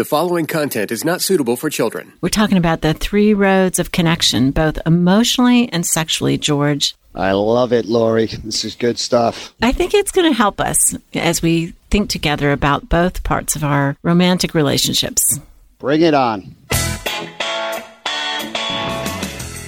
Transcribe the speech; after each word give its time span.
The 0.00 0.06
following 0.06 0.46
content 0.46 0.90
is 0.90 1.04
not 1.04 1.20
suitable 1.20 1.56
for 1.56 1.68
children. 1.68 2.14
We're 2.22 2.30
talking 2.30 2.56
about 2.56 2.80
the 2.80 2.94
three 2.94 3.34
roads 3.34 3.78
of 3.78 3.92
connection, 3.92 4.50
both 4.50 4.78
emotionally 4.86 5.70
and 5.70 5.84
sexually, 5.84 6.38
George. 6.38 6.94
I 7.14 7.32
love 7.32 7.70
it, 7.74 7.84
Lori. 7.84 8.24
This 8.24 8.64
is 8.64 8.74
good 8.76 8.98
stuff. 8.98 9.52
I 9.60 9.72
think 9.72 9.92
it's 9.92 10.10
going 10.10 10.32
to 10.32 10.34
help 10.34 10.58
us 10.58 10.96
as 11.12 11.42
we 11.42 11.74
think 11.90 12.08
together 12.08 12.50
about 12.50 12.88
both 12.88 13.22
parts 13.24 13.56
of 13.56 13.62
our 13.62 13.98
romantic 14.02 14.54
relationships. 14.54 15.38
Bring 15.78 16.00
it 16.00 16.14
on. 16.14 16.56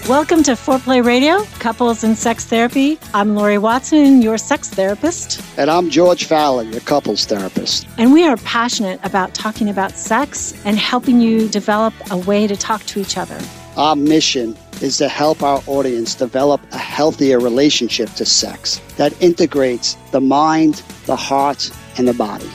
Welcome 0.09 0.43
to 0.43 0.53
Foreplay 0.53 1.05
Radio, 1.05 1.45
Couples 1.61 2.03
and 2.03 2.19
Sex 2.19 2.45
Therapy. 2.45 2.99
I'm 3.15 3.37
Lori 3.37 3.57
Watson, 3.57 4.21
your 4.21 4.37
sex 4.37 4.69
therapist. 4.69 5.41
And 5.57 5.71
I'm 5.71 5.91
George 5.91 6.25
Fallon, 6.25 6.73
your 6.73 6.81
couples 6.81 7.25
therapist. 7.25 7.87
And 7.99 8.13
we 8.13 8.27
are 8.27 8.37
passionate 8.39 8.99
about 9.05 9.33
talking 9.33 9.69
about 9.69 9.93
sex 9.93 10.61
and 10.65 10.77
helping 10.77 11.21
you 11.21 11.49
develop 11.49 11.95
a 12.11 12.17
way 12.19 12.49
to 12.49 12.57
talk 12.57 12.83
to 12.87 13.01
each 13.01 13.17
other. 13.17 13.41
Our 13.77 13.95
mission 13.95 14.57
is 14.81 14.97
to 14.97 15.09
help 15.09 15.41
our 15.41 15.63
audience 15.69 16.17
develop 16.17 16.61
a 16.73 16.79
healthier 16.79 17.39
relationship 17.39 18.11
to 18.15 18.25
sex 18.25 18.81
that 18.97 19.15
integrates 19.23 19.95
the 20.11 20.21
mind, 20.21 20.83
the 21.07 21.15
heart, 21.15 21.71
and 21.97 22.09
the 22.09 22.15
body. 22.15 22.51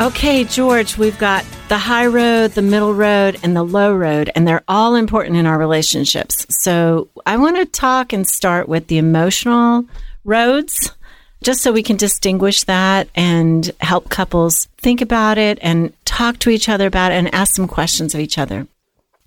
Okay, 0.00 0.44
George, 0.44 0.96
we've 0.96 1.18
got 1.18 1.44
the 1.68 1.78
high 1.78 2.06
road, 2.06 2.52
the 2.52 2.62
middle 2.62 2.94
road, 2.94 3.38
and 3.42 3.54
the 3.54 3.62
low 3.62 3.94
road, 3.94 4.30
and 4.34 4.46
they're 4.48 4.64
all 4.68 4.94
important 4.94 5.36
in 5.36 5.46
our 5.46 5.58
relationships. 5.58 6.46
So 6.62 7.08
I 7.26 7.36
want 7.36 7.56
to 7.56 7.66
talk 7.66 8.12
and 8.12 8.26
start 8.26 8.68
with 8.68 8.86
the 8.86 8.98
emotional 8.98 9.84
roads, 10.24 10.92
just 11.42 11.62
so 11.62 11.72
we 11.72 11.82
can 11.82 11.96
distinguish 11.96 12.64
that 12.64 13.08
and 13.14 13.70
help 13.80 14.08
couples 14.08 14.66
think 14.78 15.00
about 15.00 15.38
it 15.38 15.58
and 15.62 15.92
talk 16.04 16.38
to 16.40 16.50
each 16.50 16.68
other 16.68 16.86
about 16.86 17.12
it 17.12 17.16
and 17.16 17.32
ask 17.34 17.54
some 17.54 17.68
questions 17.68 18.14
of 18.14 18.20
each 18.20 18.38
other. 18.38 18.66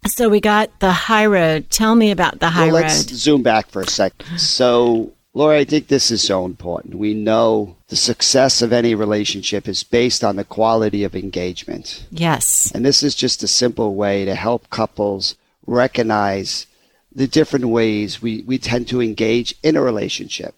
So 0.08 0.28
we 0.30 0.42
got 0.42 0.80
the 0.80 0.92
high 0.92 1.28
road. 1.28 1.69
Tell 1.69 1.94
me 1.94 2.09
about 2.09 2.39
the 2.39 2.50
high 2.50 2.66
well, 2.66 2.81
let's 2.81 3.03
road. 3.03 3.16
zoom 3.16 3.44
back 3.44 3.69
for 3.69 3.84
a 3.84 3.88
second. 3.88 4.39
So, 4.39 5.12
Lori, 5.34 5.60
I 5.60 5.64
think 5.64 5.88
this 5.88 6.12
is 6.12 6.22
so 6.22 6.46
important. 6.46 6.96
We 6.96 7.14
know 7.14 7.78
the 7.88 7.96
success 7.96 8.62
of 8.62 8.74
any 8.74 8.94
relationship 8.96 9.68
is 9.68 9.84
based 9.84 10.26
on 10.26 10.36
the 10.36 10.44
quality 10.44 11.06
of 11.06 11.16
engagement. 11.16 12.06
Yes. 12.12 12.70
And 12.74 12.86
this 12.86 13.02
is 13.02 13.16
just 13.16 13.42
a 13.42 13.48
simple 13.48 13.96
way 13.96 14.26
to 14.26 14.36
help 14.36 14.70
couples 14.70 15.36
recognize 15.66 16.68
the 17.14 17.28
different 17.28 17.70
ways 17.70 18.22
we, 18.22 18.42
we 18.42 18.58
tend 18.58 18.90
to 18.90 19.02
engage 19.02 19.56
in 19.64 19.78
a 19.78 19.82
relationship. 19.82 20.54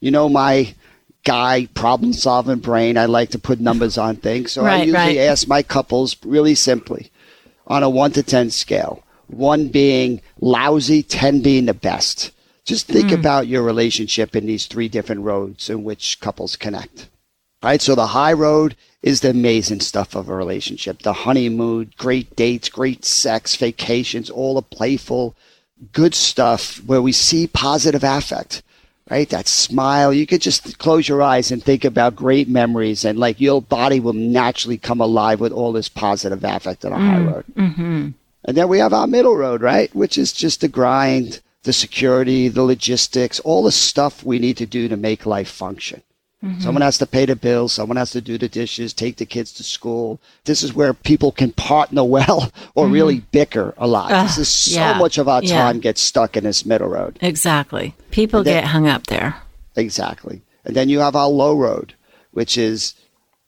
You 0.00 0.10
know, 0.10 0.28
my 0.28 0.74
guy 1.24 1.66
problem 1.74 2.12
solving 2.12 2.58
brain, 2.58 2.98
I 2.98 3.06
like 3.06 3.30
to 3.30 3.38
put 3.38 3.60
numbers 3.60 3.96
on 3.96 4.16
things. 4.16 4.52
So 4.52 4.64
I 4.64 4.78
usually 4.78 4.92
right. 4.92 5.16
ask 5.18 5.46
my 5.46 5.62
couples 5.62 6.16
really 6.24 6.54
simply 6.54 7.10
on 7.66 7.82
a 7.82 7.90
one 7.90 8.12
to 8.12 8.22
10 8.22 8.50
scale, 8.50 9.04
one 9.28 9.68
being 9.68 10.20
lousy, 10.40 11.02
10 11.02 11.42
being 11.42 11.66
the 11.66 11.74
best. 11.74 12.32
Just 12.66 12.88
think 12.88 13.12
about 13.12 13.46
your 13.46 13.62
relationship 13.62 14.34
in 14.34 14.44
these 14.44 14.66
three 14.66 14.88
different 14.88 15.22
roads 15.22 15.70
in 15.70 15.84
which 15.84 16.18
couples 16.20 16.56
connect. 16.56 17.08
Right? 17.62 17.80
So 17.80 17.94
the 17.94 18.08
high 18.08 18.32
road 18.32 18.76
is 19.02 19.20
the 19.20 19.30
amazing 19.30 19.80
stuff 19.80 20.16
of 20.16 20.28
a 20.28 20.34
relationship. 20.34 21.02
The 21.02 21.12
honeymoon, 21.12 21.92
great 21.96 22.34
dates, 22.34 22.68
great 22.68 23.04
sex, 23.04 23.54
vacations, 23.54 24.28
all 24.28 24.54
the 24.54 24.62
playful, 24.62 25.36
good 25.92 26.14
stuff 26.14 26.78
where 26.84 27.00
we 27.00 27.12
see 27.12 27.46
positive 27.46 28.02
affect. 28.02 28.62
Right. 29.08 29.28
That 29.30 29.46
smile. 29.46 30.12
You 30.12 30.26
could 30.26 30.40
just 30.40 30.78
close 30.78 31.08
your 31.08 31.22
eyes 31.22 31.52
and 31.52 31.62
think 31.62 31.84
about 31.84 32.16
great 32.16 32.48
memories 32.48 33.04
and 33.04 33.16
like 33.16 33.40
your 33.40 33.62
body 33.62 34.00
will 34.00 34.12
naturally 34.12 34.78
come 34.78 35.00
alive 35.00 35.38
with 35.38 35.52
all 35.52 35.70
this 35.72 35.88
positive 35.88 36.42
affect 36.42 36.84
on 36.84 36.92
a 36.92 36.98
high 36.98 37.20
road. 37.20 37.44
Mm-hmm. 37.54 38.08
And 38.44 38.56
then 38.56 38.68
we 38.68 38.80
have 38.80 38.92
our 38.92 39.06
middle 39.06 39.36
road, 39.36 39.62
right? 39.62 39.94
Which 39.94 40.18
is 40.18 40.32
just 40.32 40.60
the 40.60 40.68
grind, 40.68 41.40
the 41.66 41.72
security, 41.72 42.46
the 42.46 42.62
logistics, 42.62 43.40
all 43.40 43.64
the 43.64 43.72
stuff 43.72 44.22
we 44.24 44.38
need 44.38 44.56
to 44.56 44.66
do 44.66 44.88
to 44.88 44.96
make 44.96 45.26
life 45.26 45.50
function. 45.50 46.00
Mm-hmm. 46.44 46.60
Someone 46.60 46.82
has 46.82 46.96
to 46.98 47.06
pay 47.06 47.26
the 47.26 47.34
bills. 47.34 47.72
Someone 47.72 47.96
has 47.96 48.12
to 48.12 48.20
do 48.20 48.38
the 48.38 48.48
dishes, 48.48 48.92
take 48.92 49.16
the 49.16 49.26
kids 49.26 49.50
to 49.54 49.64
school. 49.64 50.20
This 50.44 50.62
is 50.62 50.72
where 50.72 50.94
people 50.94 51.32
can 51.32 51.50
partner 51.50 52.04
well 52.04 52.52
or 52.76 52.84
mm-hmm. 52.84 52.94
really 52.94 53.20
bicker 53.32 53.74
a 53.78 53.88
lot. 53.88 54.10
this 54.10 54.38
is 54.38 54.48
so 54.48 54.78
yeah, 54.78 54.96
much 54.96 55.18
of 55.18 55.28
our 55.28 55.42
yeah. 55.42 55.60
time 55.60 55.80
gets 55.80 56.00
stuck 56.00 56.36
in 56.36 56.44
this 56.44 56.64
middle 56.64 56.86
road. 56.88 57.18
Exactly. 57.20 57.94
People 58.12 58.44
then- 58.44 58.62
get 58.62 58.68
hung 58.68 58.86
up 58.86 59.08
there. 59.08 59.42
Exactly. 59.74 60.42
And 60.64 60.76
then 60.76 60.88
you 60.88 61.00
have 61.00 61.16
our 61.16 61.28
low 61.28 61.56
road, 61.56 61.94
which 62.30 62.56
is 62.56 62.94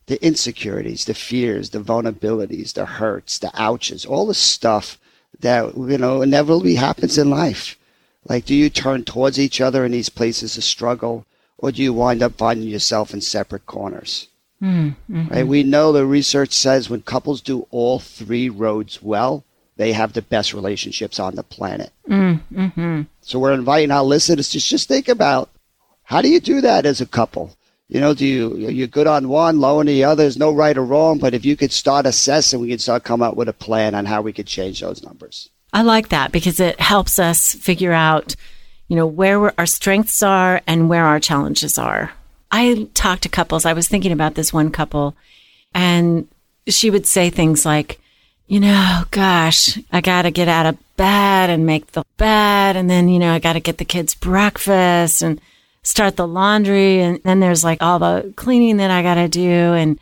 the 0.07 0.23
insecurities, 0.25 1.05
the 1.05 1.15
fears, 1.15 1.71
the 1.71 1.79
vulnerabilities, 1.79 2.73
the 2.73 2.85
hurts, 2.85 3.39
the 3.39 3.53
ouches, 3.55 4.05
all 4.05 4.27
the 4.27 4.35
stuff 4.35 4.99
that, 5.39 5.77
you 5.77 5.99
know, 5.99 6.21
inevitably 6.21 6.75
happens 6.75 7.17
in 7.17 7.31
life. 7.31 7.78
Like, 8.29 8.45
do 8.45 8.55
you 8.55 8.69
turn 8.69 9.05
towards 9.05 9.39
each 9.39 9.61
other 9.61 9.85
in 9.85 9.93
these 9.93 10.11
places 10.11 10.57
of 10.57 10.65
struggle, 10.65 11.25
or 11.57 11.73
do 11.73 11.83
you 11.83 11.93
wind 11.93 12.23
up 12.23 12.35
finding 12.37 12.69
yourself 12.69 13.15
in 13.15 13.21
separate 13.21 13.67
corners? 13.67 14.29
Hmm, 14.61 14.91
right? 15.09 15.31
Mm-hmm. 15.31 15.49
We 15.49 15.63
know 15.63 15.93
the 15.93 16.05
research 16.05 16.53
says 16.53 16.91
when 16.91 17.03
couples 17.03 17.41
do 17.41 17.67
all 17.71 18.01
three 18.01 18.49
roads 18.49 19.03
well, 19.03 19.45
they 19.77 19.93
have 19.93 20.13
the 20.13 20.23
best 20.23 20.53
relationships 20.53 21.21
on 21.21 21.37
the 21.37 21.43
planet. 21.43 21.93
Hmm, 22.07 22.35
mm-hmm. 22.53 23.03
So 23.23 23.39
we're 23.39 23.53
inviting 23.53 23.93
our 23.93 24.03
listeners 24.03 24.49
to 24.51 24.59
just 24.59 24.89
think 24.89 25.09
about 25.09 25.49
how 26.03 26.21
do 26.21 26.29
you 26.29 26.41
do 26.41 26.61
that 26.61 26.85
as 26.85 27.01
a 27.01 27.07
couple? 27.07 27.57
You 27.89 28.01
know, 28.01 28.13
do 28.13 28.27
you 28.27 28.57
you're 28.57 28.89
good 28.89 29.07
on 29.07 29.29
one, 29.29 29.61
low 29.61 29.81
on 29.81 29.87
the 29.87 30.05
other? 30.05 30.25
There's 30.25 30.37
no 30.37 30.53
right 30.53 30.77
or 30.77 30.85
wrong, 30.85 31.19
but 31.19 31.33
if 31.33 31.45
you 31.45 31.57
could 31.57 31.73
start 31.73 32.05
assessing, 32.05 32.61
we 32.61 32.69
could 32.69 32.83
start 32.83 33.05
come 33.05 33.23
up 33.23 33.37
with 33.37 33.49
a 33.49 33.55
plan 33.55 33.95
on 33.95 34.05
how 34.05 34.21
we 34.21 34.33
could 34.33 34.47
change 34.47 34.81
those 34.81 35.03
numbers. 35.03 35.49
I 35.73 35.83
like 35.83 36.09
that 36.09 36.33
because 36.33 36.61
it 36.61 36.81
helps 36.81 37.19
us 37.19 37.55
figure 37.55 37.93
out, 37.93 38.35
you 38.89 38.97
know, 38.97 39.07
where 39.07 39.59
our 39.59 39.67
strengths 39.67 40.23
are 40.23 40.63
and 40.67 40.89
where 40.89 41.05
our 41.05 41.21
challenges 41.21 41.79
are. 41.79 42.13
I 42.51 42.89
talk 42.95 43.21
to 43.21 43.29
couples. 43.29 43.67
I 43.67 43.75
was 43.75 43.89
thinking 43.89 44.13
about 44.13 44.35
this 44.35 44.53
one 44.53 44.71
couple 44.71 45.15
and 45.75 46.27
she 46.67 46.91
would 46.91 47.07
say 47.07 47.31
things 47.31 47.67
like, 47.67 48.01
you 48.47 48.61
know, 48.61 49.03
gosh, 49.11 49.79
I 49.93 50.01
got 50.01 50.23
to 50.23 50.31
get 50.31 50.49
out 50.49 50.67
of 50.67 50.97
bed 50.97 51.51
and 51.51 51.67
make 51.67 51.93
the 51.93 52.05
bed. 52.17 52.77
And 52.77 52.89
then, 52.89 53.09
you 53.09 53.19
know, 53.19 53.33
I 53.33 53.39
got 53.39 53.53
to 53.55 53.61
get 53.61 53.77
the 53.77 53.85
kids 53.85 54.15
breakfast 54.15 55.21
and 55.21 55.39
start 55.83 56.17
the 56.17 56.27
laundry. 56.27 57.01
And 57.01 57.23
then 57.25 57.41
there's 57.41 57.63
like 57.63 57.83
all 57.83 57.99
the 57.99 58.33
cleaning 58.37 58.79
that 58.79 58.91
I 58.91 59.03
got 59.03 59.15
to 59.17 59.29
do. 59.29 59.51
And, 59.51 59.99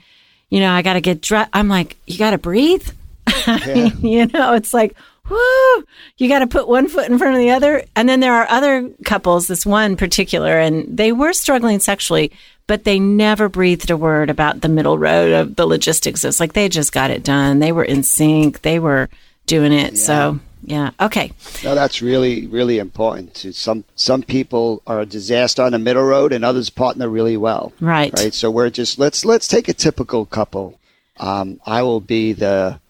you 0.49 0.61
know, 0.61 0.71
I 0.71 0.83
got 0.83 0.95
to 0.95 1.01
get 1.01 1.21
dressed. 1.21 1.51
I'm 1.53 1.69
like, 1.69 1.97
you 2.07 2.19
got 2.19 2.31
to 2.31 2.39
breathe. 2.39 2.89
Mean, 3.67 3.99
you 4.01 4.27
know, 4.27 4.55
it's 4.55 4.73
like, 4.73 4.95
whoo, 5.29 5.85
you 6.17 6.29
got 6.29 6.41
to 6.41 6.47
put 6.47 6.69
one 6.69 6.89
foot 6.89 7.09
in 7.09 7.19
front 7.19 7.35
of 7.35 7.41
the 7.41 7.51
other. 7.51 7.85
And 7.95 8.09
then 8.09 8.21
there 8.21 8.35
are 8.35 8.47
other 8.49 8.89
couples, 9.05 9.47
this 9.47 9.67
one 9.67 9.97
particular, 9.97 10.59
and 10.59 10.97
they 10.97 11.13
were 11.13 11.33
struggling 11.33 11.81
sexually, 11.81 12.33
but 12.67 12.85
they 12.85 12.99
never 12.99 13.49
breathed 13.49 13.91
a 13.91 13.97
word 13.97 14.31
about 14.31 14.61
the 14.61 14.69
middle 14.69 14.99
road 14.99 15.33
of 15.33 15.57
the 15.57 15.67
logistics. 15.67 16.25
It's 16.25 16.41
like 16.41 16.53
they 16.53 16.69
just 16.69 16.93
got 16.93 17.11
it 17.11 17.23
done. 17.23 17.59
They 17.59 17.73
were 17.73 17.85
in 17.85 18.03
sync. 18.03 18.63
They 18.63 18.79
were 18.79 19.09
doing 19.47 19.73
it. 19.73 19.99
So, 19.99 20.41
yeah. 20.65 20.91
Okay. 21.01 21.33
No, 21.63 21.75
that's 21.75 22.03
really, 22.03 22.47
really 22.49 22.79
important. 22.79 23.35
To 23.35 23.53
some 23.53 23.85
some 23.95 24.23
people 24.23 24.83
are 24.87 25.01
a 25.01 25.07
disaster 25.07 25.63
on 25.63 25.73
the 25.73 25.79
middle 25.79 26.03
road, 26.03 26.33
and 26.33 26.45
others 26.45 26.71
partner 26.71 27.09
really 27.09 27.37
well. 27.37 27.73
Right. 27.81 28.13
Right. 28.19 28.35
So 28.35 28.51
we're 28.51 28.71
just 28.71 28.99
let's 28.99 29.25
let's 29.25 29.47
take 29.47 29.69
a 29.69 29.75
typical 29.75 30.27
couple. 30.27 30.79
Um, 31.19 31.61
I 31.65 31.83
will 31.83 32.01
be 32.01 32.33
the, 32.33 32.81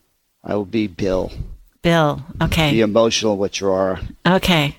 I 0.43 0.55
will 0.55 0.64
be 0.64 0.87
Bill, 0.87 1.31
Bill. 1.86 2.20
Okay. 2.42 2.72
the 2.72 2.80
emotional 2.80 3.36
withdrawal. 3.36 3.98
Okay. 4.26 4.76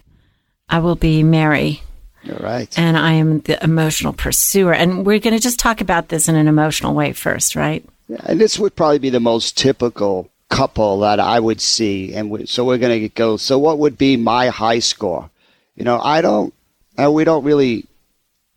I 0.68 0.80
will 0.80 0.98
be 0.98 1.24
Mary. 1.24 1.82
All 2.30 2.36
right. 2.42 2.78
and 2.78 2.98
I 2.98 3.14
am 3.14 3.40
the 3.40 3.64
emotional 3.64 4.12
pursuer. 4.12 4.74
And 4.74 5.06
we're 5.06 5.20
going 5.20 5.34
to 5.34 5.42
just 5.42 5.58
talk 5.58 5.80
about 5.80 6.10
this 6.10 6.28
in 6.28 6.36
an 6.36 6.50
emotional 6.50 6.94
way 6.94 7.14
first, 7.14 7.56
right? 7.56 7.86
Yeah, 8.10 8.18
and 8.26 8.42
this 8.42 8.60
would 8.60 8.76
probably 8.76 9.00
be 9.00 9.10
the 9.10 9.22
most 9.22 9.58
typical 9.58 10.30
couple 10.50 11.00
that 11.00 11.22
I 11.22 11.40
would 11.40 11.62
see. 11.62 12.14
And 12.14 12.30
we, 12.30 12.46
so 12.46 12.66
we're 12.66 12.78
going 12.78 13.00
to 13.00 13.08
go. 13.08 13.38
So 13.38 13.58
what 13.58 13.78
would 13.78 13.98
be 13.98 14.18
my 14.18 14.48
high 14.48 14.80
score? 14.80 15.30
You 15.78 15.86
know, 15.86 16.02
I 16.02 16.20
don't. 16.20 16.54
Uh, 17.02 17.10
we 17.10 17.24
don't 17.24 17.46
really 17.46 17.86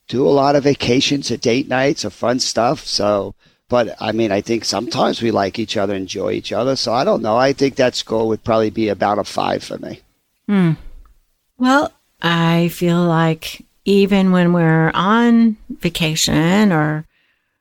do 0.09 0.27
a 0.27 0.37
lot 0.43 0.57
of 0.57 0.65
vacations 0.65 1.31
or 1.31 1.37
date 1.37 1.69
nights 1.69 2.05
or 2.05 2.11
fun 2.11 2.41
stuff. 2.41 2.85
So, 2.85 3.37
but 3.71 3.97
I 4.01 4.11
mean, 4.13 4.33
I 4.33 4.41
think 4.43 4.65
sometimes 4.65 5.23
we 5.23 5.31
like 5.31 5.59
each 5.59 5.77
other, 5.77 5.95
enjoy 5.95 6.33
each 6.33 6.53
other. 6.53 6.75
So 6.77 6.93
I 6.93 7.05
don't 7.05 7.23
know. 7.23 7.37
I 7.37 7.53
think 7.55 7.77
that 7.77 7.95
score 7.95 8.27
would 8.27 8.45
probably 8.45 8.71
be 8.71 8.89
about 8.89 9.21
a 9.21 9.25
five 9.25 9.63
for 9.63 9.79
me. 9.79 10.01
Hmm. 10.47 10.73
Well, 11.57 11.93
I 12.21 12.69
feel 12.69 13.03
like 13.03 13.65
even 13.85 14.33
when 14.33 14.53
we're 14.53 14.91
on 14.93 15.57
vacation 15.69 16.73
or 16.73 17.07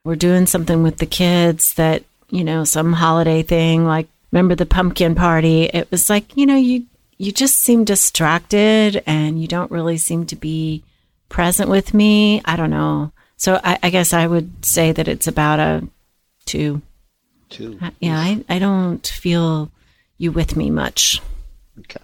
we're 0.04 0.16
doing 0.16 0.48
something 0.48 0.82
with 0.82 0.98
the 0.98 1.06
kids 1.06 1.76
that, 1.76 2.04
you 2.30 2.44
know, 2.44 2.64
some 2.64 2.94
holiday 2.94 3.44
thing 3.44 3.86
like 3.86 4.08
remember 4.32 4.56
the 4.56 4.66
pumpkin 4.66 5.14
party, 5.14 5.66
it 5.66 5.90
was 5.92 6.10
like, 6.10 6.36
you 6.36 6.48
know, 6.48 6.58
you 6.58 6.86
you 7.20 7.32
just 7.32 7.56
seem 7.56 7.84
distracted 7.84 9.04
and 9.06 9.40
you 9.40 9.48
don't 9.48 9.72
really 9.72 9.98
seem 9.98 10.26
to 10.26 10.36
be 10.36 10.84
present 11.28 11.70
with 11.70 11.94
me. 11.94 12.42
I 12.46 12.56
don't 12.56 12.70
know. 12.72 13.12
So 13.38 13.60
I, 13.64 13.78
I 13.84 13.90
guess 13.90 14.12
I 14.12 14.26
would 14.26 14.66
say 14.66 14.92
that 14.92 15.08
it's 15.08 15.28
about 15.28 15.60
a 15.60 15.88
two. 16.50 16.82
Two. 17.50 17.78
Uh, 17.82 17.92
Yeah, 18.00 18.18
I, 18.20 18.44
I 18.50 18.60
don't 18.60 19.06
feel 19.06 19.72
you 20.18 20.32
with 20.32 20.56
me 20.56 20.70
much. 20.70 21.22
Okay. 21.80 22.00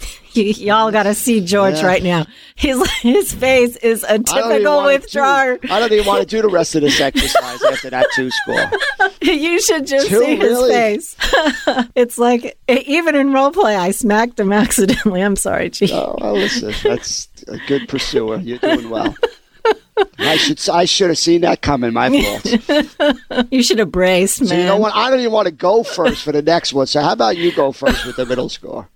You, 0.34 0.44
y'all 0.44 0.92
got 0.92 1.04
to 1.04 1.14
see 1.14 1.40
George 1.40 1.76
Yeah. 1.76 1.86
right 1.86 2.02
now. 2.02 2.26
His 2.54 2.88
his 3.00 3.32
face 3.32 3.76
is 3.76 4.04
a 4.04 4.18
typical 4.18 4.84
withdrawer. 4.84 5.56
do- 5.56 5.68
I 5.72 5.80
don't 5.80 5.90
even 5.90 6.04
want 6.06 6.20
to 6.20 6.26
do 6.26 6.42
the 6.42 6.48
rest 6.50 6.74
of 6.76 6.82
this 6.82 7.00
exercise 7.00 7.62
after 7.64 7.90
that 7.90 8.06
two 8.14 8.30
score. 8.30 8.70
You 9.20 9.60
should 9.60 9.86
just 9.86 10.08
Two, 10.08 10.20
see 10.20 10.36
his 10.36 10.44
really? 10.50 10.70
face. 10.70 11.16
it's 11.96 12.18
like 12.18 12.56
even 12.68 13.16
in 13.16 13.32
role 13.32 13.50
play, 13.50 13.74
I 13.74 13.90
smacked 13.90 14.38
him 14.38 14.52
accidentally. 14.52 15.22
I'm 15.22 15.34
sorry, 15.36 15.70
G. 15.70 15.90
Oh, 15.92 16.16
well, 16.20 16.34
listen, 16.34 16.72
that's 16.84 17.28
a 17.48 17.58
good 17.66 17.88
pursuer. 17.88 18.36
You're 18.38 18.58
doing 18.58 18.88
well. 18.90 19.14
I 20.18 20.36
should 20.36 20.68
I 20.68 20.84
should 20.84 21.08
have 21.08 21.18
seen 21.18 21.40
that 21.42 21.62
coming. 21.62 21.92
My 21.92 22.08
fault. 22.10 23.46
You 23.50 23.62
should 23.62 23.78
have 23.78 23.90
braced, 23.92 24.40
man. 24.40 24.48
So 24.48 24.56
you 24.56 24.64
know 24.64 24.76
what? 24.78 24.94
I 24.94 25.10
don't 25.10 25.20
even 25.20 25.32
want 25.32 25.46
to 25.46 25.52
go 25.52 25.82
first 25.82 26.22
for 26.24 26.32
the 26.32 26.42
next 26.42 26.72
one. 26.72 26.86
So 26.86 27.00
how 27.00 27.12
about 27.12 27.36
you 27.36 27.52
go 27.52 27.72
first 27.72 28.04
with 28.06 28.16
the 28.16 28.26
middle 28.26 28.48
score? 28.48 28.88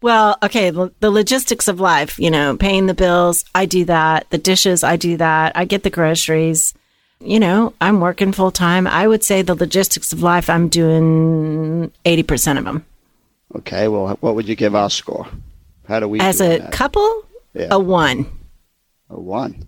Well, 0.00 0.36
okay, 0.44 0.70
the, 0.70 0.92
logistics 1.10 1.66
of 1.66 1.80
life, 1.80 2.18
you 2.20 2.30
know, 2.30 2.56
paying 2.56 2.86
the 2.86 2.94
bills, 2.94 3.44
I 3.54 3.66
do 3.66 3.84
that. 3.86 4.30
The 4.30 4.38
dishes, 4.38 4.84
I 4.84 4.96
do 4.96 5.16
that. 5.16 5.56
I 5.56 5.64
get 5.64 5.82
the 5.82 5.90
groceries. 5.90 6.72
You 7.20 7.40
know, 7.40 7.74
I'm 7.80 7.98
working 8.00 8.30
full 8.30 8.52
time. 8.52 8.86
I 8.86 9.08
would 9.08 9.24
say 9.24 9.42
the 9.42 9.56
logistics 9.56 10.12
of 10.12 10.22
life, 10.22 10.48
I'm 10.48 10.68
doing 10.68 11.90
80% 12.04 12.58
of 12.58 12.64
them. 12.64 12.84
Okay. 13.56 13.88
Well, 13.88 14.16
what 14.20 14.36
would 14.36 14.46
you 14.48 14.54
give 14.54 14.76
our 14.76 14.90
score? 14.90 15.26
How 15.88 15.98
do 15.98 16.06
we 16.06 16.20
As 16.20 16.40
a 16.40 16.58
that? 16.58 16.70
couple, 16.72 17.24
Yeah. 17.54 17.68
a 17.72 17.78
one. 17.80 18.26
a 19.10 19.18
one? 19.18 19.66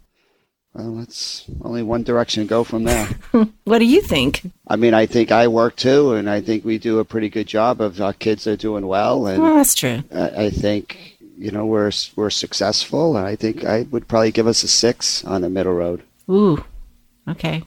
Well, 0.75 0.95
that's 0.97 1.45
only 1.63 1.83
one 1.83 2.05
direction 2.05 2.45
to 2.45 2.49
go 2.49 2.63
from 2.65 2.85
there. 2.85 3.09
What 3.65 3.79
do 3.81 3.85
you 3.85 4.01
think? 4.01 4.43
I 4.67 4.77
mean, 4.77 4.95
I 4.95 5.07
think 5.07 5.31
I 5.33 5.49
work 5.49 5.77
too, 5.77 6.15
and 6.15 6.29
I 6.31 6.41
think 6.41 6.65
we 6.65 6.79
do 6.79 6.99
a 6.99 7.05
pretty 7.05 7.29
good 7.29 7.47
job 7.47 7.81
of 7.81 8.01
our 8.01 8.13
kids 8.13 8.47
are 8.47 8.57
doing 8.57 8.87
well, 8.87 9.27
and 9.27 9.43
Well, 9.43 9.55
that's 9.57 9.75
true. 9.75 10.03
I, 10.15 10.45
I 10.47 10.51
think 10.51 11.19
you 11.39 11.51
know 11.51 11.67
we're 11.67 11.91
we're 12.17 12.31
successful. 12.31 13.17
And 13.17 13.27
I 13.27 13.37
think 13.37 13.65
I 13.65 13.83
would 13.91 14.07
probably 14.09 14.31
give 14.33 14.47
us 14.47 14.63
a 14.63 14.69
six 14.69 15.25
on 15.25 15.43
the 15.43 15.51
middle 15.51 15.75
road, 15.75 16.03
Ooh, 16.29 16.65
okay. 17.29 17.63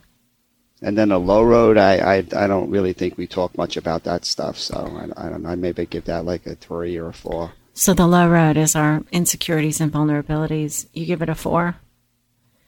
and 0.82 0.96
then 0.96 1.10
a 1.12 1.18
low 1.18 1.42
road. 1.42 1.76
I 1.76 1.96
I, 1.98 2.16
I 2.36 2.46
don't 2.46 2.70
really 2.70 2.92
think 2.94 3.16
we 3.18 3.26
talk 3.26 3.56
much 3.56 3.76
about 3.76 4.04
that 4.04 4.24
stuff, 4.24 4.58
so 4.58 4.76
I, 5.16 5.26
I 5.26 5.28
don't 5.30 5.42
know. 5.42 5.50
I 5.50 5.56
maybe 5.56 5.86
give 5.86 6.04
that 6.04 6.24
like 6.24 6.46
a 6.46 6.54
three 6.54 6.96
or 6.96 7.08
a 7.08 7.12
four. 7.14 7.52
So 7.74 7.92
the 7.94 8.06
low 8.06 8.28
road 8.28 8.56
is 8.56 8.76
our 8.76 9.02
insecurities 9.12 9.80
and 9.80 9.92
vulnerabilities. 9.92 10.86
You 10.92 11.06
give 11.06 11.22
it 11.22 11.28
a 11.28 11.34
four? 11.34 11.76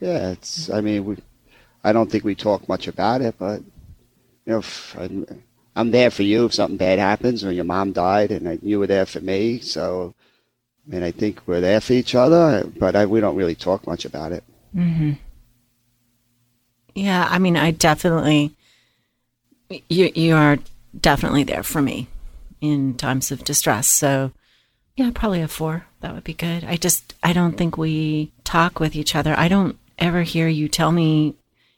Yeah, 0.00 0.30
it's. 0.32 0.70
I 0.70 0.80
mean, 0.80 1.04
we. 1.04 1.16
I 1.82 1.92
don't 1.92 2.10
think 2.10 2.24
we 2.24 2.34
talk 2.34 2.68
much 2.68 2.88
about 2.88 3.20
it, 3.20 3.36
but 3.38 3.62
you 4.44 4.52
know, 4.52 4.62
I'm, 4.98 5.42
I'm 5.76 5.90
there 5.90 6.10
for 6.10 6.22
you 6.22 6.46
if 6.46 6.54
something 6.54 6.76
bad 6.76 6.98
happens 6.98 7.44
or 7.44 7.52
your 7.52 7.64
mom 7.64 7.92
died, 7.92 8.30
and 8.30 8.48
I, 8.48 8.58
you 8.62 8.78
were 8.78 8.86
there 8.86 9.06
for 9.06 9.20
me. 9.20 9.60
So, 9.60 10.14
I 10.86 10.90
mean, 10.90 11.02
I 11.02 11.10
think 11.12 11.42
we're 11.46 11.60
there 11.60 11.80
for 11.80 11.92
each 11.92 12.14
other, 12.14 12.68
but 12.78 12.96
I, 12.96 13.06
we 13.06 13.20
don't 13.20 13.36
really 13.36 13.54
talk 13.54 13.86
much 13.86 14.04
about 14.04 14.32
it. 14.32 14.42
Mm-hmm. 14.74 15.12
Yeah, 16.94 17.28
I 17.30 17.38
mean, 17.38 17.56
I 17.56 17.70
definitely, 17.72 18.54
you 19.88 20.10
you 20.14 20.34
are 20.34 20.58
definitely 20.98 21.44
there 21.44 21.62
for 21.62 21.82
me 21.82 22.08
in 22.60 22.94
times 22.94 23.30
of 23.30 23.44
distress. 23.44 23.86
So, 23.86 24.32
yeah, 24.96 25.10
probably 25.14 25.42
a 25.42 25.48
four. 25.48 25.86
That 26.00 26.14
would 26.14 26.24
be 26.24 26.34
good. 26.34 26.64
I 26.64 26.76
just, 26.76 27.14
I 27.22 27.32
don't 27.32 27.58
think 27.58 27.76
we 27.76 28.32
talk 28.44 28.80
with 28.80 28.96
each 28.96 29.14
other. 29.14 29.34
I 29.38 29.48
don't 29.48 29.78
ever 29.98 30.22
hear 30.22 30.48
you 30.48 30.68
tell 30.68 30.92
me 30.92 31.34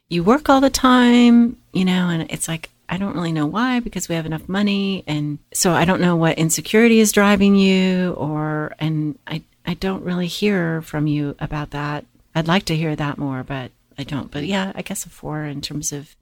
you 0.09 0.23
work 0.23 0.49
all 0.49 0.61
the 0.61 0.69
time, 0.69 1.57
you 1.71 1.85
know, 1.85 2.09
and 2.09 2.29
it's 2.31 2.47
like, 2.47 2.69
I 2.89 2.97
don't 2.97 3.13
really 3.13 3.31
know 3.31 3.45
why 3.45 3.79
because 3.79 4.09
we 4.09 4.15
have 4.15 4.25
enough 4.25 4.49
money. 4.49 5.03
And 5.05 5.37
so 5.53 5.71
I 5.71 5.85
don't 5.85 6.01
know 6.01 6.15
what 6.15 6.39
insecurity 6.39 6.99
is 6.99 7.11
driving 7.11 7.55
you 7.55 8.13
or, 8.13 8.73
and 8.79 9.19
I, 9.27 9.43
I 9.65 9.75
don't 9.75 10.03
really 10.03 10.25
hear 10.25 10.81
from 10.81 11.05
you 11.05 11.35
about 11.39 11.69
that. 11.71 12.05
I'd 12.33 12.47
like 12.47 12.65
to 12.65 12.75
hear 12.75 12.95
that 12.95 13.19
more, 13.19 13.43
but 13.43 13.71
I 13.97 14.03
don't. 14.03 14.31
But 14.31 14.45
yeah, 14.45 14.71
I 14.73 14.81
guess 14.81 15.05
a 15.05 15.09
four 15.09 15.43
in 15.43 15.61
terms 15.61 15.91
of 15.91 16.15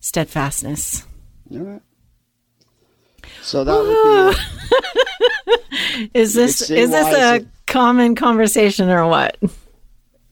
steadfastness. 0.00 1.06
All 1.50 1.58
right. 1.58 1.82
So 3.42 3.64
that 3.64 3.74
would 3.74 4.36
be. 4.36 6.10
Is 6.14 6.34
this 6.34 6.70
is 6.70 6.90
this 6.90 7.14
a 7.14 7.36
it- 7.36 7.46
common 7.66 8.14
conversation 8.14 8.90
or 8.90 9.06
what? 9.06 9.36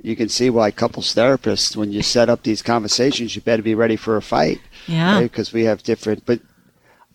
You 0.05 0.17
can 0.17 0.29
see 0.29 0.51
why 0.51 0.71
couples 0.71 1.15
therapists, 1.15 1.77
when 1.77 1.91
you 1.91 2.03
set 2.03 2.29
up 2.29 2.43
these 2.43 2.61
conversations, 2.61 3.35
you 3.35 3.41
better 3.41 3.63
be 3.63 3.75
ready 3.75 3.97
for 3.97 4.19
a 4.19 4.23
fight. 4.23 4.61
Yeah. 4.87 5.23
because 5.23 5.51
we 5.51 5.65
have 5.65 5.83
different. 5.83 6.27
But 6.27 6.41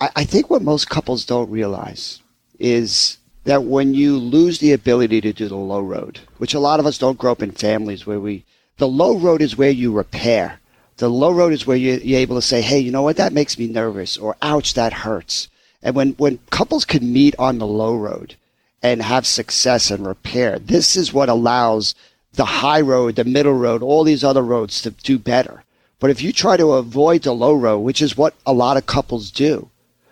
I, 0.01 0.09
I 0.15 0.23
think 0.23 0.49
what 0.49 0.63
most 0.63 0.89
couples 0.89 1.23
don't 1.23 1.51
realize 1.51 2.23
is 2.57 3.19
that 3.43 3.63
when 3.63 3.93
you 3.93 4.17
lose 4.17 4.57
the 4.57 4.73
ability 4.73 5.21
to 5.21 5.33
do 5.33 5.47
the 5.47 5.55
low 5.55 5.81
road, 5.81 6.21
which 6.39 6.55
a 6.55 6.59
lot 6.59 6.79
of 6.79 6.87
us 6.87 6.97
don't 6.97 7.19
grow 7.19 7.31
up 7.31 7.43
in 7.43 7.51
families 7.51 8.07
where 8.07 8.19
we, 8.19 8.43
the 8.77 8.87
low 8.87 9.19
road 9.19 9.43
is 9.43 9.55
where 9.55 9.69
you 9.69 9.91
repair. 9.91 10.59
The 10.97 11.09
low 11.09 11.31
road 11.31 11.53
is 11.53 11.67
where 11.67 11.77
you, 11.77 11.99
you're 12.03 12.19
able 12.19 12.37
to 12.37 12.41
say, 12.41 12.61
hey, 12.61 12.79
you 12.79 12.91
know 12.91 13.03
what, 13.03 13.17
that 13.17 13.33
makes 13.33 13.59
me 13.59 13.67
nervous, 13.67 14.17
or 14.17 14.35
ouch, 14.41 14.73
that 14.73 14.93
hurts. 14.93 15.47
And 15.83 15.95
when, 15.95 16.13
when 16.13 16.39
couples 16.49 16.85
can 16.85 17.13
meet 17.13 17.35
on 17.37 17.59
the 17.59 17.67
low 17.67 17.95
road 17.95 18.35
and 18.81 19.03
have 19.03 19.27
success 19.27 19.91
and 19.91 20.07
repair, 20.07 20.57
this 20.57 20.95
is 20.95 21.13
what 21.13 21.29
allows 21.29 21.93
the 22.33 22.45
high 22.45 22.81
road, 22.81 23.15
the 23.15 23.23
middle 23.23 23.53
road, 23.53 23.81
all 23.81 24.03
these 24.03 24.23
other 24.23 24.43
roads 24.43 24.81
to 24.81 24.91
do 24.91 25.17
better. 25.17 25.63
But 25.99 26.09
if 26.09 26.21
you 26.21 26.31
try 26.31 26.57
to 26.57 26.73
avoid 26.73 27.23
the 27.23 27.33
low 27.33 27.53
road, 27.53 27.79
which 27.79 28.01
is 28.01 28.17
what 28.17 28.33
a 28.45 28.53
lot 28.53 28.77
of 28.77 28.85
couples 28.85 29.31
do, 29.31 29.69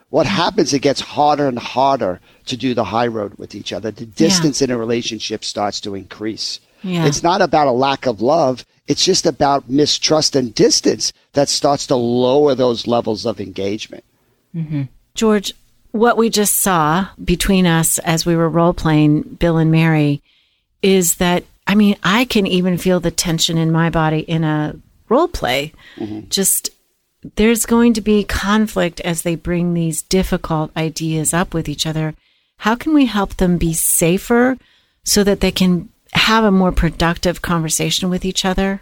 what 0.09 0.25
happens, 0.25 0.73
it 0.73 0.81
gets 0.81 1.01
harder 1.01 1.47
and 1.47 1.59
harder 1.59 2.19
to 2.45 2.57
do 2.57 2.73
the 2.73 2.85
high 2.85 3.07
road 3.07 3.35
with 3.35 3.53
each 3.55 3.73
other. 3.73 3.91
The 3.91 4.05
distance 4.05 4.61
in 4.61 4.71
a 4.71 4.77
relationship 4.77 5.43
starts 5.43 5.81
to 5.81 5.95
increase. 5.95 6.59
Yeah. 6.81 7.05
It's 7.05 7.23
not 7.23 7.41
about 7.41 7.67
a 7.67 7.71
lack 7.71 8.05
of 8.05 8.21
love. 8.21 8.65
It's 8.87 9.03
just 9.03 9.25
about 9.25 9.69
mistrust 9.69 10.35
and 10.35 10.55
distance 10.55 11.11
that 11.33 11.49
starts 11.49 11.87
to 11.87 11.95
lower 11.95 12.55
those 12.55 12.87
levels 12.87 13.25
of 13.25 13.41
engagement. 13.41 14.05
Mm-hmm. 14.55 14.83
George, 15.13 15.53
what 15.91 16.15
we 16.15 16.29
just 16.29 16.57
saw 16.57 17.09
between 17.23 17.65
us 17.65 17.99
as 17.99 18.25
we 18.25 18.35
were 18.35 18.49
role 18.49 18.73
playing 18.73 19.23
Bill 19.23 19.57
and 19.57 19.71
Mary 19.71 20.21
is 20.81 21.15
that, 21.15 21.43
I 21.67 21.75
mean, 21.75 21.97
I 22.01 22.25
can 22.25 22.47
even 22.47 22.77
feel 22.77 22.99
the 22.99 23.11
tension 23.11 23.57
in 23.57 23.71
my 23.71 23.89
body 23.89 24.19
in 24.19 24.43
a 24.45 24.75
role 25.09 25.27
play. 25.27 25.73
Mm-hmm. 25.97 26.29
Just 26.29 26.69
there's 27.35 27.65
going 27.65 27.93
to 27.93 28.01
be 28.01 28.23
conflict 28.23 29.01
as 29.01 29.21
they 29.21 29.35
bring 29.35 29.73
these 29.73 30.01
difficult 30.01 30.71
ideas 30.77 31.33
up 31.33 31.53
with 31.53 31.67
each 31.67 31.85
other. 31.85 32.15
How 32.59 32.75
can 32.75 32.93
we 32.93 33.05
help 33.05 33.35
them 33.35 33.57
be 33.57 33.73
safer 33.73 34.57
so 35.03 35.23
that 35.23 35.41
they 35.41 35.51
can 35.51 35.89
have 36.13 36.43
a 36.43 36.51
more 36.51 36.71
productive 36.71 37.41
conversation 37.41 38.09
with 38.09 38.23
each 38.23 38.45
other? 38.45 38.81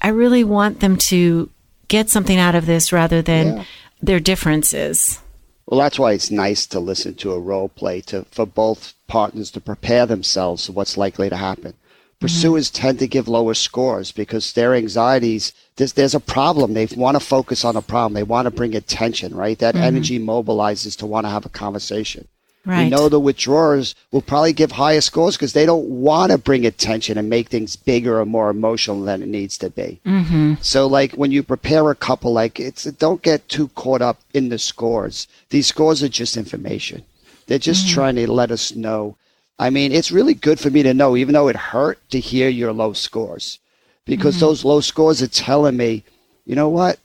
I 0.00 0.08
really 0.08 0.44
want 0.44 0.80
them 0.80 0.96
to 1.08 1.48
get 1.88 2.10
something 2.10 2.38
out 2.38 2.54
of 2.54 2.66
this 2.66 2.92
rather 2.92 3.22
than 3.22 3.56
Yeah. 3.56 3.64
their 4.02 4.20
differences. 4.20 5.20
Well, 5.66 5.80
that's 5.80 5.98
why 5.98 6.12
it's 6.12 6.30
nice 6.30 6.66
to 6.66 6.80
listen 6.80 7.14
to 7.16 7.32
a 7.32 7.38
role 7.40 7.68
play 7.68 8.00
to 8.02 8.26
for 8.30 8.44
both 8.46 8.94
partners 9.06 9.50
to 9.52 9.60
prepare 9.60 10.06
themselves 10.06 10.66
for 10.66 10.72
what's 10.72 10.96
likely 10.96 11.30
to 11.30 11.36
happen. 11.36 11.74
Pursuers 12.22 12.70
mm-hmm. 12.70 12.82
tend 12.82 12.98
to 13.00 13.06
give 13.06 13.28
lower 13.28 13.54
scores 13.54 14.12
because 14.12 14.52
their 14.52 14.74
anxieties 14.74 15.52
there's 15.76 15.94
there's 15.94 16.14
a 16.14 16.20
problem. 16.20 16.74
They 16.74 16.86
want 16.96 17.16
to 17.16 17.20
focus 17.20 17.64
on 17.64 17.76
a 17.76 17.82
problem. 17.82 18.14
They 18.14 18.22
want 18.22 18.46
to 18.46 18.50
bring 18.50 18.74
attention, 18.74 19.34
right? 19.34 19.58
That 19.58 19.74
mm-hmm. 19.74 19.84
energy 19.84 20.18
mobilizes 20.18 20.96
to 20.98 21.06
want 21.06 21.26
to 21.26 21.30
have 21.30 21.46
a 21.46 21.50
conversation. 21.50 22.28
Right. 22.64 22.84
We 22.84 22.90
know 22.90 23.08
the 23.08 23.18
withdrawers 23.18 23.96
will 24.12 24.22
probably 24.22 24.52
give 24.52 24.70
higher 24.70 25.00
scores 25.00 25.36
because 25.36 25.52
they 25.52 25.66
don't 25.66 25.88
want 25.88 26.30
to 26.30 26.38
bring 26.38 26.64
attention 26.64 27.18
and 27.18 27.28
make 27.28 27.48
things 27.48 27.74
bigger 27.74 28.20
or 28.20 28.24
more 28.24 28.50
emotional 28.50 29.02
than 29.02 29.20
it 29.20 29.28
needs 29.28 29.58
to 29.58 29.70
be. 29.70 30.00
Mm-hmm. 30.06 30.54
So, 30.60 30.86
like 30.86 31.14
when 31.14 31.32
you 31.32 31.42
prepare 31.42 31.90
a 31.90 31.96
couple, 31.96 32.32
like 32.32 32.60
it's 32.60 32.84
don't 32.84 33.20
get 33.20 33.48
too 33.48 33.68
caught 33.68 34.00
up 34.00 34.20
in 34.32 34.48
the 34.48 34.58
scores. 34.58 35.26
These 35.50 35.66
scores 35.66 36.04
are 36.04 36.08
just 36.08 36.36
information. 36.36 37.02
They're 37.46 37.58
just 37.58 37.86
mm-hmm. 37.86 37.94
trying 37.94 38.16
to 38.16 38.30
let 38.30 38.52
us 38.52 38.74
know. 38.74 39.16
I 39.62 39.70
mean, 39.70 39.92
it's 39.92 40.10
really 40.10 40.34
good 40.34 40.58
for 40.58 40.70
me 40.70 40.82
to 40.82 40.92
know, 40.92 41.16
even 41.16 41.34
though 41.34 41.46
it 41.46 41.54
hurt 41.54 42.00
to 42.10 42.18
hear 42.18 42.48
your 42.48 42.72
low 42.72 42.94
scores, 42.94 43.60
because 44.04 44.34
mm-hmm. 44.34 44.46
those 44.46 44.64
low 44.64 44.80
scores 44.80 45.22
are 45.22 45.28
telling 45.28 45.76
me, 45.76 46.02
you 46.44 46.56
know 46.56 46.68
what? 46.68 46.98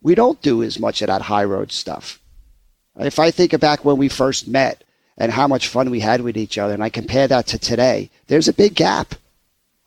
We 0.00 0.14
don't 0.14 0.40
do 0.40 0.62
as 0.62 0.78
much 0.78 1.02
of 1.02 1.08
that 1.08 1.20
high 1.20 1.44
road 1.44 1.70
stuff. 1.70 2.18
If 2.96 3.18
I 3.18 3.30
think 3.30 3.60
back 3.60 3.84
when 3.84 3.98
we 3.98 4.08
first 4.08 4.48
met 4.48 4.82
and 5.18 5.30
how 5.30 5.46
much 5.46 5.68
fun 5.68 5.90
we 5.90 6.00
had 6.00 6.22
with 6.22 6.38
each 6.38 6.56
other, 6.56 6.72
and 6.72 6.82
I 6.82 6.88
compare 6.88 7.28
that 7.28 7.48
to 7.48 7.58
today, 7.58 8.08
there's 8.28 8.48
a 8.48 8.54
big 8.54 8.74
gap. 8.74 9.14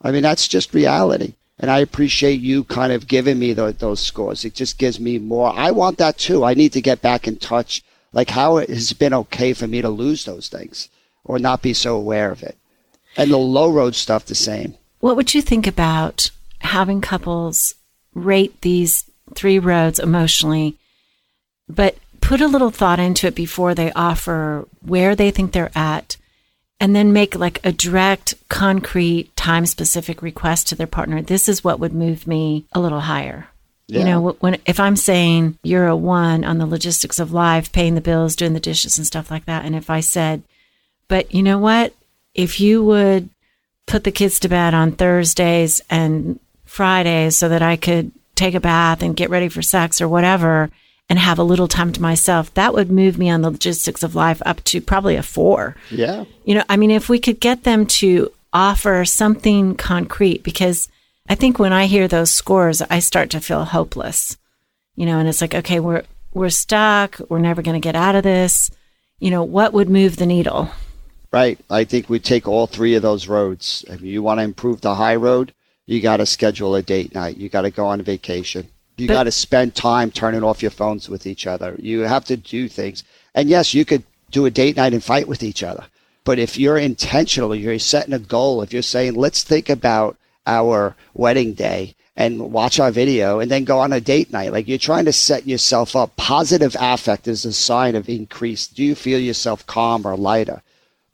I 0.03 0.11
mean, 0.11 0.21
that's 0.21 0.47
just 0.47 0.75
reality. 0.75 1.33
And 1.57 1.71
I 1.71 1.79
appreciate 1.79 2.41
you 2.41 2.63
kind 2.65 2.93
of 2.93 3.07
giving 3.07 3.39
me 3.39 3.53
the, 3.53 3.71
those 3.71 4.01
scores. 4.01 4.45
It 4.45 4.53
just 4.53 4.77
gives 4.77 4.99
me 4.99 5.17
more. 5.17 5.51
I 5.51 5.71
want 5.71 5.97
that 5.97 6.19
too. 6.19 6.43
I 6.43 6.53
need 6.53 6.73
to 6.73 6.81
get 6.89 7.01
back 7.01 7.27
in 7.27 7.37
touch. 7.37 7.83
Like 8.13 8.29
how 8.29 8.57
it 8.57 8.69
has 8.69 8.93
been 8.93 9.15
okay 9.15 9.53
for 9.53 9.65
me 9.65 9.81
to 9.81 9.89
lose 9.89 10.25
those 10.25 10.47
things 10.47 10.89
or 11.25 11.39
not 11.39 11.61
be 11.61 11.73
so 11.73 11.95
aware 11.95 12.31
of 12.31 12.43
it. 12.43 12.57
And 13.17 13.31
the 13.31 13.37
low 13.37 13.71
road 13.71 13.95
stuff 13.95 14.25
the 14.25 14.35
same. 14.35 14.75
What 14.99 15.15
would 15.15 15.33
you 15.33 15.41
think 15.41 15.67
about 15.67 16.31
having 16.59 17.01
couples 17.01 17.75
rate 18.13 18.61
these 18.61 19.09
three 19.33 19.59
roads 19.59 19.99
emotionally, 19.99 20.77
but 21.67 21.97
put 22.21 22.41
a 22.41 22.47
little 22.47 22.71
thought 22.71 22.99
into 22.99 23.27
it 23.27 23.35
before 23.35 23.75
they 23.75 23.91
offer 23.93 24.67
where 24.81 25.15
they 25.15 25.31
think 25.31 25.51
they're 25.51 25.71
at 25.75 26.17
and 26.79 26.95
then 26.95 27.13
make 27.13 27.35
like 27.35 27.63
a 27.63 27.71
direct, 27.71 28.33
concrete, 28.49 29.35
time 29.35 29.65
specific 29.65 30.21
request 30.21 30.67
to 30.67 30.75
their 30.75 30.87
partner. 30.87 31.21
This 31.21 31.47
is 31.47 31.63
what 31.63 31.79
would 31.79 31.93
move 31.93 32.27
me 32.27 32.65
a 32.73 32.79
little 32.79 33.01
higher. 33.01 33.47
Yeah. 33.87 33.99
You 33.99 34.05
know, 34.05 34.31
when 34.39 34.57
if 34.65 34.79
I'm 34.79 34.95
saying 34.95 35.57
you're 35.61 35.87
a 35.87 35.95
one 35.95 36.43
on 36.43 36.57
the 36.57 36.65
logistics 36.65 37.19
of 37.19 37.31
life, 37.31 37.71
paying 37.71 37.95
the 37.95 38.01
bills, 38.01 38.35
doing 38.35 38.53
the 38.53 38.59
dishes 38.59 38.97
and 38.97 39.05
stuff 39.05 39.29
like 39.29 39.45
that, 39.45 39.63
and 39.63 39.75
if 39.75 39.89
I 39.89 39.99
said, 39.99 40.41
but 41.07 41.33
you 41.33 41.43
know 41.43 41.59
what, 41.59 41.93
if 42.33 42.59
you 42.59 42.83
would 42.83 43.29
put 43.85 44.03
the 44.03 44.11
kids 44.11 44.39
to 44.39 44.49
bed 44.49 44.73
on 44.73 44.91
Thursdays 44.91 45.81
and 45.89 46.39
Fridays 46.65 47.37
so 47.37 47.49
that 47.49 47.61
I 47.61 47.75
could 47.75 48.11
take 48.35 48.55
a 48.55 48.59
bath 48.59 49.01
and 49.01 49.15
get 49.15 49.29
ready 49.29 49.47
for 49.47 49.61
sex 49.61 50.01
or 50.01 50.07
whatever, 50.07 50.69
and 51.09 51.19
have 51.19 51.37
a 51.37 51.43
little 51.43 51.67
time 51.67 51.93
to 51.93 52.01
myself, 52.01 52.53
that 52.55 52.73
would 52.73 52.89
move 52.89 53.17
me 53.17 53.29
on 53.29 53.41
the 53.41 53.51
logistics 53.51 54.01
of 54.03 54.15
life 54.15 54.41
up 54.45 54.63
to 54.63 54.81
probably 54.81 55.15
a 55.15 55.23
four. 55.23 55.75
Yeah. 55.91 56.25
You 56.45 56.55
know, 56.55 56.63
I 56.67 56.77
mean, 56.77 56.91
if 56.91 57.09
we 57.09 57.19
could 57.19 57.39
get 57.39 57.63
them 57.63 57.85
to 57.85 58.31
offer 58.51 59.05
something 59.05 59.75
concrete, 59.75 60.43
because 60.43 60.89
I 61.29 61.35
think 61.35 61.59
when 61.59 61.73
I 61.73 61.85
hear 61.85 62.07
those 62.07 62.33
scores, 62.33 62.81
I 62.81 62.99
start 62.99 63.29
to 63.31 63.39
feel 63.39 63.65
hopeless, 63.65 64.37
you 64.95 65.05
know, 65.05 65.19
and 65.19 65.29
it's 65.29 65.41
like, 65.41 65.53
okay, 65.53 65.79
we're, 65.79 66.03
we're 66.33 66.49
stuck. 66.49 67.19
We're 67.29 67.39
never 67.39 67.61
going 67.61 67.79
to 67.79 67.85
get 67.85 67.95
out 67.95 68.15
of 68.15 68.23
this. 68.23 68.71
You 69.19 69.29
know, 69.29 69.43
what 69.43 69.73
would 69.73 69.89
move 69.89 70.17
the 70.17 70.25
needle? 70.25 70.71
Right. 71.35 71.59
I 71.69 71.83
think 71.83 72.09
we 72.09 72.19
take 72.19 72.47
all 72.47 72.65
three 72.65 72.95
of 72.95 73.01
those 73.01 73.27
roads. 73.27 73.83
If 73.89 74.01
you 74.01 74.23
want 74.23 74.39
to 74.39 74.45
improve 74.45 74.79
the 74.79 74.95
high 74.95 75.17
road, 75.17 75.53
you 75.85 75.99
got 75.99 76.17
to 76.17 76.25
schedule 76.25 76.75
a 76.75 76.81
date 76.81 77.13
night. 77.13 77.35
You 77.35 77.49
got 77.49 77.63
to 77.63 77.71
go 77.71 77.87
on 77.87 78.01
vacation. 78.03 78.69
You 78.95 79.09
got 79.09 79.23
to 79.23 79.33
spend 79.33 79.75
time 79.75 80.11
turning 80.11 80.45
off 80.45 80.61
your 80.61 80.71
phones 80.71 81.09
with 81.09 81.27
each 81.27 81.45
other. 81.45 81.75
You 81.77 81.99
have 82.03 82.23
to 82.25 82.37
do 82.37 82.69
things. 82.69 83.03
And 83.33 83.49
yes, 83.49 83.73
you 83.73 83.83
could 83.83 84.03
do 84.31 84.45
a 84.45 84.49
date 84.49 84.77
night 84.77 84.93
and 84.93 85.03
fight 85.03 85.27
with 85.27 85.43
each 85.43 85.61
other. 85.61 85.83
But 86.23 86.39
if 86.39 86.57
you're 86.57 86.77
intentional, 86.77 87.53
you're 87.53 87.79
setting 87.79 88.13
a 88.13 88.19
goal, 88.19 88.61
if 88.61 88.71
you're 88.71 88.81
saying, 88.81 89.15
let's 89.15 89.43
think 89.43 89.69
about 89.69 90.15
our 90.47 90.95
wedding 91.13 91.53
day 91.53 91.95
and 92.15 92.53
watch 92.53 92.79
our 92.79 92.91
video 92.91 93.41
and 93.41 93.51
then 93.51 93.65
go 93.65 93.79
on 93.79 93.91
a 93.91 93.99
date 93.99 94.31
night, 94.31 94.53
like 94.53 94.69
you're 94.69 94.77
trying 94.77 95.03
to 95.03 95.11
set 95.11 95.45
yourself 95.45 95.97
up. 95.97 96.15
Positive 96.15 96.77
affect 96.79 97.27
is 97.27 97.43
a 97.43 97.51
sign 97.51 97.93
of 97.95 98.07
increase. 98.07 98.67
Do 98.67 98.85
you 98.85 98.95
feel 98.95 99.19
yourself 99.19 99.67
calm 99.67 100.07
or 100.07 100.15
lighter? 100.15 100.61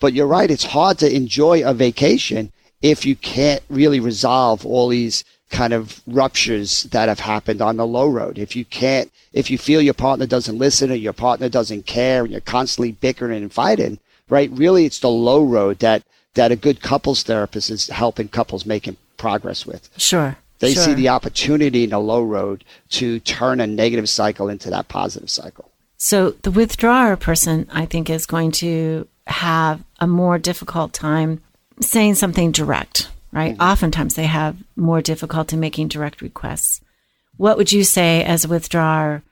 But 0.02 0.14
you're 0.14 0.28
right. 0.28 0.52
It's 0.52 0.66
hard 0.66 0.98
to 0.98 1.16
enjoy 1.16 1.64
a 1.64 1.74
vacation 1.74 2.52
if 2.82 3.06
you 3.06 3.16
can't 3.16 3.62
really 3.70 4.02
resolve 4.02 4.66
all 4.66 4.90
these 4.90 5.24
kind 5.52 5.74
of 5.74 6.02
ruptures 6.08 6.84
that 6.86 7.08
have 7.08 7.20
happened 7.20 7.62
on 7.62 7.78
the 7.78 7.86
low 7.86 8.10
road. 8.10 8.40
If 8.40 8.56
you 8.56 8.66
can't, 8.66 9.12
if 9.32 9.52
you 9.52 9.58
feel 9.58 9.82
your 9.82 9.94
partner 9.94 10.26
doesn't 10.26 10.58
listen 10.58 10.92
or 10.92 10.96
your 10.96 11.14
partner 11.14 11.50
doesn't 11.50 11.86
care 11.86 12.24
and 12.24 12.32
you're 12.32 12.42
constantly 12.42 12.94
bickering 12.94 13.44
and 13.44 13.54
fighting, 13.54 14.00
right? 14.28 14.50
Really, 14.52 14.86
it's 14.86 15.00
the 15.00 15.10
low 15.10 15.44
road 15.44 15.80
that, 15.80 16.04
that 16.34 16.52
a 16.52 16.56
good 16.56 16.82
couples 16.82 17.22
therapist 17.24 17.70
is 17.70 17.88
helping 17.88 18.30
couples 18.30 18.66
making 18.66 18.98
progress 19.18 19.66
with. 19.66 19.90
Sure. 19.98 20.38
They 20.60 20.74
sure. 20.74 20.84
see 20.84 20.94
the 20.94 21.10
opportunity 21.10 21.84
in 21.84 21.92
the 21.92 22.00
low 22.00 22.24
road 22.24 22.64
to 22.92 23.20
turn 23.20 23.60
a 23.60 23.68
negative 23.68 24.10
cycle 24.10 24.50
into 24.50 24.70
that 24.72 24.88
positive 24.88 25.30
cycle. 25.30 25.70
So 25.98 26.32
the 26.32 26.50
withdrawer 26.50 27.16
person, 27.18 27.68
I 27.72 27.86
think, 27.86 28.10
is 28.10 28.26
going 28.26 28.52
to 28.54 29.08
have 29.32 29.84
a 30.00 30.08
more 30.08 30.38
difficult 30.38 30.94
time 30.94 31.42
saying 31.80 32.16
something 32.16 32.52
direct 32.52 33.10
right? 33.32 33.54
Mm-hmm. 33.54 33.62
Oftentimes 33.62 34.16
they 34.16 34.26
have 34.26 34.58
more 34.76 35.02
difficulty 35.02 35.56
making 35.56 35.88
direct 35.88 36.22
requests. 36.22 36.82
What 37.38 37.58
would 37.58 37.72
you 37.72 37.84
say 37.84 38.24
as 38.24 38.46
a 38.46 38.48
withdrawer? 38.48 39.24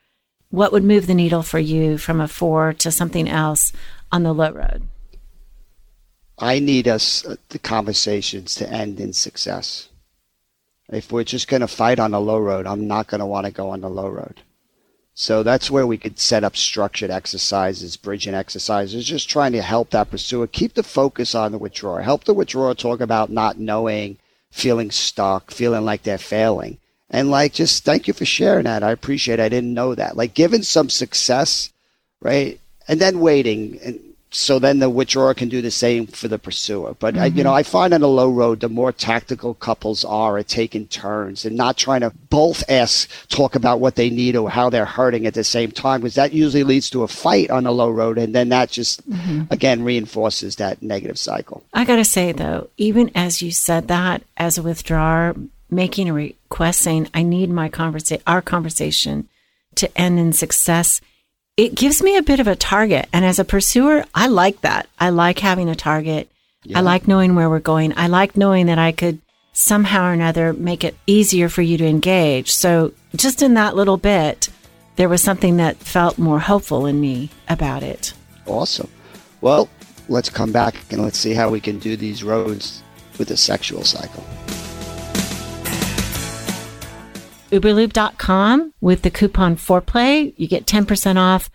What 0.49 0.71
would 0.71 0.83
move 0.83 1.05
the 1.05 1.13
needle 1.13 1.43
for 1.43 1.59
you 1.59 1.97
from 1.97 2.19
a 2.19 2.27
four 2.27 2.73
to 2.73 2.91
something 2.91 3.29
else 3.29 3.71
on 4.11 4.23
the 4.23 4.33
low 4.33 4.51
road? 4.51 4.83
I 6.39 6.59
need 6.59 6.87
us 6.87 7.25
uh, 7.25 7.35
the 7.49 7.59
conversations 7.59 8.55
to 8.55 8.71
end 8.71 8.99
in 8.99 9.13
success. 9.13 9.89
If 10.87 11.11
we're 11.11 11.25
just 11.25 11.47
going 11.47 11.61
to 11.61 11.67
fight 11.67 11.99
on 11.99 12.11
the 12.11 12.21
low 12.21 12.39
road, 12.39 12.65
I'm 12.65 12.87
not 12.87 13.07
going 13.07 13.19
to 13.19 13.25
want 13.25 13.45
to 13.45 13.51
go 13.51 13.69
on 13.69 13.81
the 13.81 13.89
low 13.89 14.07
road. 14.07 14.41
So 15.21 15.43
that's 15.43 15.69
where 15.69 15.85
we 15.85 15.97
could 15.97 16.17
set 16.17 16.45
up 16.45 16.55
structured 16.55 17.11
exercises, 17.11 17.97
bridging 17.97 18.33
exercises, 18.33 19.05
just 19.05 19.29
trying 19.29 19.51
to 19.51 19.61
help 19.61 19.89
that 19.89 20.09
pursuer 20.09 20.47
keep 20.47 20.75
the 20.75 20.81
focus 20.81 21.35
on 21.35 21.51
the 21.51 21.57
withdrawer. 21.57 22.03
Help 22.03 22.23
the 22.23 22.33
withdrawer 22.33 22.73
talk 22.73 23.01
about 23.01 23.29
not 23.29 23.59
knowing, 23.59 24.17
feeling 24.49 24.91
stuck, 24.91 25.51
feeling 25.51 25.83
like 25.83 26.03
they're 26.03 26.17
failing. 26.17 26.77
And 27.09 27.29
like, 27.29 27.51
just 27.51 27.83
thank 27.83 28.07
you 28.07 28.13
for 28.13 28.23
sharing 28.23 28.63
that. 28.63 28.81
I 28.81 28.91
appreciate 28.91 29.41
it. 29.41 29.43
I 29.43 29.49
didn't 29.49 29.73
know 29.73 29.93
that. 29.93 30.15
Like 30.15 30.33
giving 30.33 30.63
some 30.63 30.89
success, 30.89 31.69
right? 32.21 32.57
And 32.87 33.01
then 33.01 33.19
waiting 33.19 33.77
and 33.83 33.99
so 34.31 34.59
then 34.59 34.77
the 34.77 34.89
withdrawer 34.89 35.33
can 35.33 35.49
do 35.49 35.61
the 35.61 35.71
same 35.71 36.05
for 36.05 36.27
the 36.27 36.37
pursuer. 36.37 36.95
But 36.99 37.15
mm-hmm. 37.15 37.23
I, 37.23 37.25
you 37.27 37.43
know, 37.43 37.53
I 37.53 37.63
find 37.63 37.93
on 37.93 38.01
the 38.01 38.07
low 38.07 38.29
road, 38.29 38.59
the 38.59 38.69
more 38.69 38.91
tactical 38.91 39.55
couples 39.55 40.05
are 40.05 40.37
at 40.37 40.47
taking 40.47 40.85
turns 40.87 41.45
and 41.45 41.55
not 41.55 41.77
trying 41.77 42.01
to 42.01 42.11
both 42.29 42.63
ask, 42.69 43.09
talk 43.29 43.55
about 43.55 43.79
what 43.79 43.95
they 43.95 44.09
need 44.09 44.35
or 44.35 44.49
how 44.49 44.69
they're 44.69 44.85
hurting 44.85 45.25
at 45.25 45.33
the 45.33 45.43
same 45.43 45.71
time, 45.71 46.01
because 46.01 46.15
that 46.15 46.31
usually 46.31 46.63
leads 46.63 46.89
to 46.91 47.03
a 47.03 47.07
fight 47.07 47.49
on 47.49 47.63
the 47.63 47.71
low 47.71 47.89
road, 47.89 48.17
and 48.19 48.35
then 48.35 48.49
that 48.49 48.69
just 48.69 49.09
mm-hmm. 49.09 49.51
again 49.51 49.83
reinforces 49.83 50.57
that 50.57 50.81
negative 50.83 51.17
cycle. 51.17 51.63
I 51.73 51.83
gotta 51.83 52.05
say 52.05 52.31
though, 52.31 52.69
even 52.77 53.11
as 53.15 53.41
you 53.41 53.51
said 53.51 53.87
that, 53.87 54.21
as 54.37 54.57
a 54.57 54.61
withdrawer, 54.61 55.35
making 55.71 56.07
a 56.07 56.13
request 56.13 56.81
saying, 56.81 57.09
"I 57.13 57.23
need 57.23 57.49
my 57.49 57.67
conversation, 57.69 58.23
our 58.27 58.41
conversation." 58.41 59.27
To 59.75 59.97
end 59.97 60.19
in 60.19 60.33
success, 60.33 60.99
it 61.59 61.75
gives 61.75 62.01
me 62.01 62.15
a 62.15 62.23
bit 62.23 62.39
of 62.39 62.47
a 62.47 62.55
target. 62.55 63.09
And 63.11 63.25
as 63.25 63.37
a 63.37 63.43
pursuer, 63.43 64.05
I 64.15 64.27
like 64.27 64.61
that. 64.61 64.87
I 64.97 65.09
like 65.09 65.39
having 65.39 65.67
a 65.67 65.75
target. 65.75 66.31
Yeah. 66.63 66.77
I 66.77 66.81
like 66.81 67.05
knowing 67.05 67.35
where 67.35 67.49
we're 67.49 67.59
going. 67.59 67.93
I 67.97 68.07
like 68.07 68.37
knowing 68.37 68.67
that 68.67 68.79
I 68.79 68.93
could 68.93 69.19
somehow 69.51 70.05
or 70.05 70.13
another 70.13 70.53
make 70.53 70.85
it 70.85 70.95
easier 71.05 71.49
for 71.49 71.61
you 71.61 71.77
to 71.77 71.85
engage. 71.85 72.53
So 72.53 72.93
just 73.13 73.41
in 73.41 73.55
that 73.55 73.75
little 73.75 73.97
bit, 73.97 74.47
there 74.95 75.09
was 75.09 75.21
something 75.21 75.57
that 75.57 75.75
felt 75.75 76.17
more 76.17 76.39
hopeful 76.39 76.85
in 76.85 77.01
me 77.01 77.29
about 77.49 77.83
it. 77.83 78.13
Awesome. 78.45 78.89
Well, 79.41 79.67
let's 80.07 80.29
come 80.29 80.53
back 80.53 80.75
and 80.91 81.01
let's 81.01 81.17
see 81.17 81.33
how 81.33 81.49
we 81.49 81.59
can 81.59 81.77
do 81.77 81.97
these 81.97 82.23
roads 82.23 82.81
with 83.17 83.27
the 83.27 83.35
sexual 83.35 83.83
cycle 83.83 84.23
uberlube.com 87.49 88.73
with 88.81 89.01
the 89.01 89.11
coupon 89.11 89.55
foreplay. 89.55 90.33
You 90.37 90.47
get 90.47 90.65
10% 90.65 91.17
off. 91.17 91.49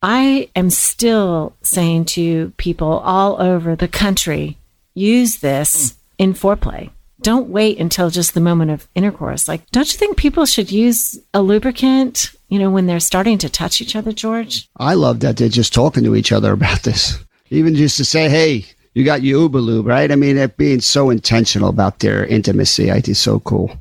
I 0.00 0.48
am 0.54 0.70
still 0.70 1.56
saying 1.62 2.04
to 2.06 2.52
people 2.56 2.98
all 3.00 3.40
over 3.40 3.74
the 3.74 3.88
country, 3.88 4.56
use 4.94 5.38
this 5.38 5.96
in 6.18 6.34
foreplay. 6.34 6.90
Don't 7.20 7.48
wait 7.48 7.78
until 7.78 8.10
just 8.10 8.34
the 8.34 8.40
moment 8.40 8.70
of 8.70 8.86
intercourse. 8.94 9.48
Like, 9.48 9.68
don't 9.72 9.92
you 9.92 9.98
think 9.98 10.16
people 10.16 10.46
should 10.46 10.70
use 10.70 11.18
a 11.34 11.42
lubricant, 11.42 12.30
you 12.48 12.60
know, 12.60 12.70
when 12.70 12.86
they're 12.86 13.00
starting 13.00 13.38
to 13.38 13.48
touch 13.48 13.80
each 13.80 13.96
other, 13.96 14.12
George? 14.12 14.68
I 14.76 14.94
love 14.94 15.20
that 15.20 15.36
they're 15.36 15.48
just 15.48 15.74
talking 15.74 16.04
to 16.04 16.14
each 16.14 16.30
other 16.30 16.52
about 16.58 16.84
this. 16.84 17.18
Even 17.50 17.74
just 17.74 17.96
to 17.96 18.04
say, 18.04 18.28
hey, 18.28 18.66
you 18.94 19.04
got 19.04 19.22
your 19.22 19.48
Uberlube, 19.48 19.86
right? 19.86 20.12
I 20.12 20.16
mean, 20.16 20.36
they're 20.36 20.48
being 20.48 20.80
so 20.80 21.10
intentional 21.10 21.70
about 21.70 21.98
their 21.98 22.24
intimacy. 22.24 22.92
I 22.92 23.00
think 23.00 23.16
so 23.16 23.40
cool. 23.40 23.72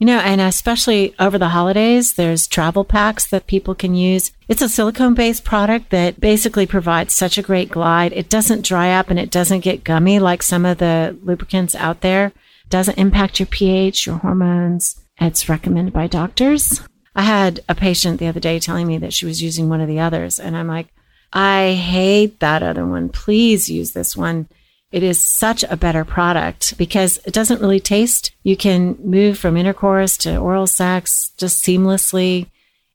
You 0.00 0.06
know, 0.06 0.18
and 0.20 0.40
especially 0.40 1.14
over 1.18 1.36
the 1.36 1.50
holidays, 1.50 2.14
there's 2.14 2.46
travel 2.48 2.84
packs 2.86 3.26
that 3.26 3.46
people 3.46 3.74
can 3.74 3.94
use. 3.94 4.32
It's 4.48 4.62
a 4.62 4.68
silicone 4.68 5.12
based 5.12 5.44
product 5.44 5.90
that 5.90 6.18
basically 6.18 6.64
provides 6.64 7.12
such 7.12 7.36
a 7.36 7.42
great 7.42 7.68
glide. 7.68 8.14
It 8.14 8.30
doesn't 8.30 8.64
dry 8.64 8.92
up 8.92 9.10
and 9.10 9.18
it 9.18 9.30
doesn't 9.30 9.60
get 9.60 9.84
gummy 9.84 10.18
like 10.18 10.42
some 10.42 10.64
of 10.64 10.78
the 10.78 11.18
lubricants 11.22 11.74
out 11.74 12.00
there. 12.00 12.32
doesn't 12.70 12.98
impact 12.98 13.40
your 13.40 13.46
pH, 13.46 14.06
your 14.06 14.16
hormones. 14.16 14.96
It's 15.18 15.50
recommended 15.50 15.92
by 15.92 16.06
doctors. 16.06 16.80
I 17.14 17.22
had 17.22 17.60
a 17.68 17.74
patient 17.74 18.20
the 18.20 18.28
other 18.28 18.40
day 18.40 18.58
telling 18.58 18.86
me 18.86 18.96
that 18.98 19.12
she 19.12 19.26
was 19.26 19.42
using 19.42 19.68
one 19.68 19.82
of 19.82 19.88
the 19.88 20.00
others, 20.00 20.40
and 20.40 20.56
I'm 20.56 20.68
like, 20.68 20.86
I 21.32 21.72
hate 21.72 22.40
that 22.40 22.62
other 22.62 22.86
one. 22.86 23.10
Please 23.10 23.68
use 23.68 23.90
this 23.90 24.16
one. 24.16 24.48
It 24.92 25.02
is 25.04 25.20
such 25.20 25.62
a 25.64 25.76
better 25.76 26.04
product 26.04 26.76
because 26.76 27.18
it 27.24 27.32
doesn't 27.32 27.60
really 27.60 27.78
taste. 27.78 28.32
You 28.42 28.56
can 28.56 28.96
move 29.04 29.38
from 29.38 29.56
intercourse 29.56 30.16
to 30.18 30.36
oral 30.36 30.66
sex 30.66 31.30
just 31.36 31.64
seamlessly. 31.64 32.46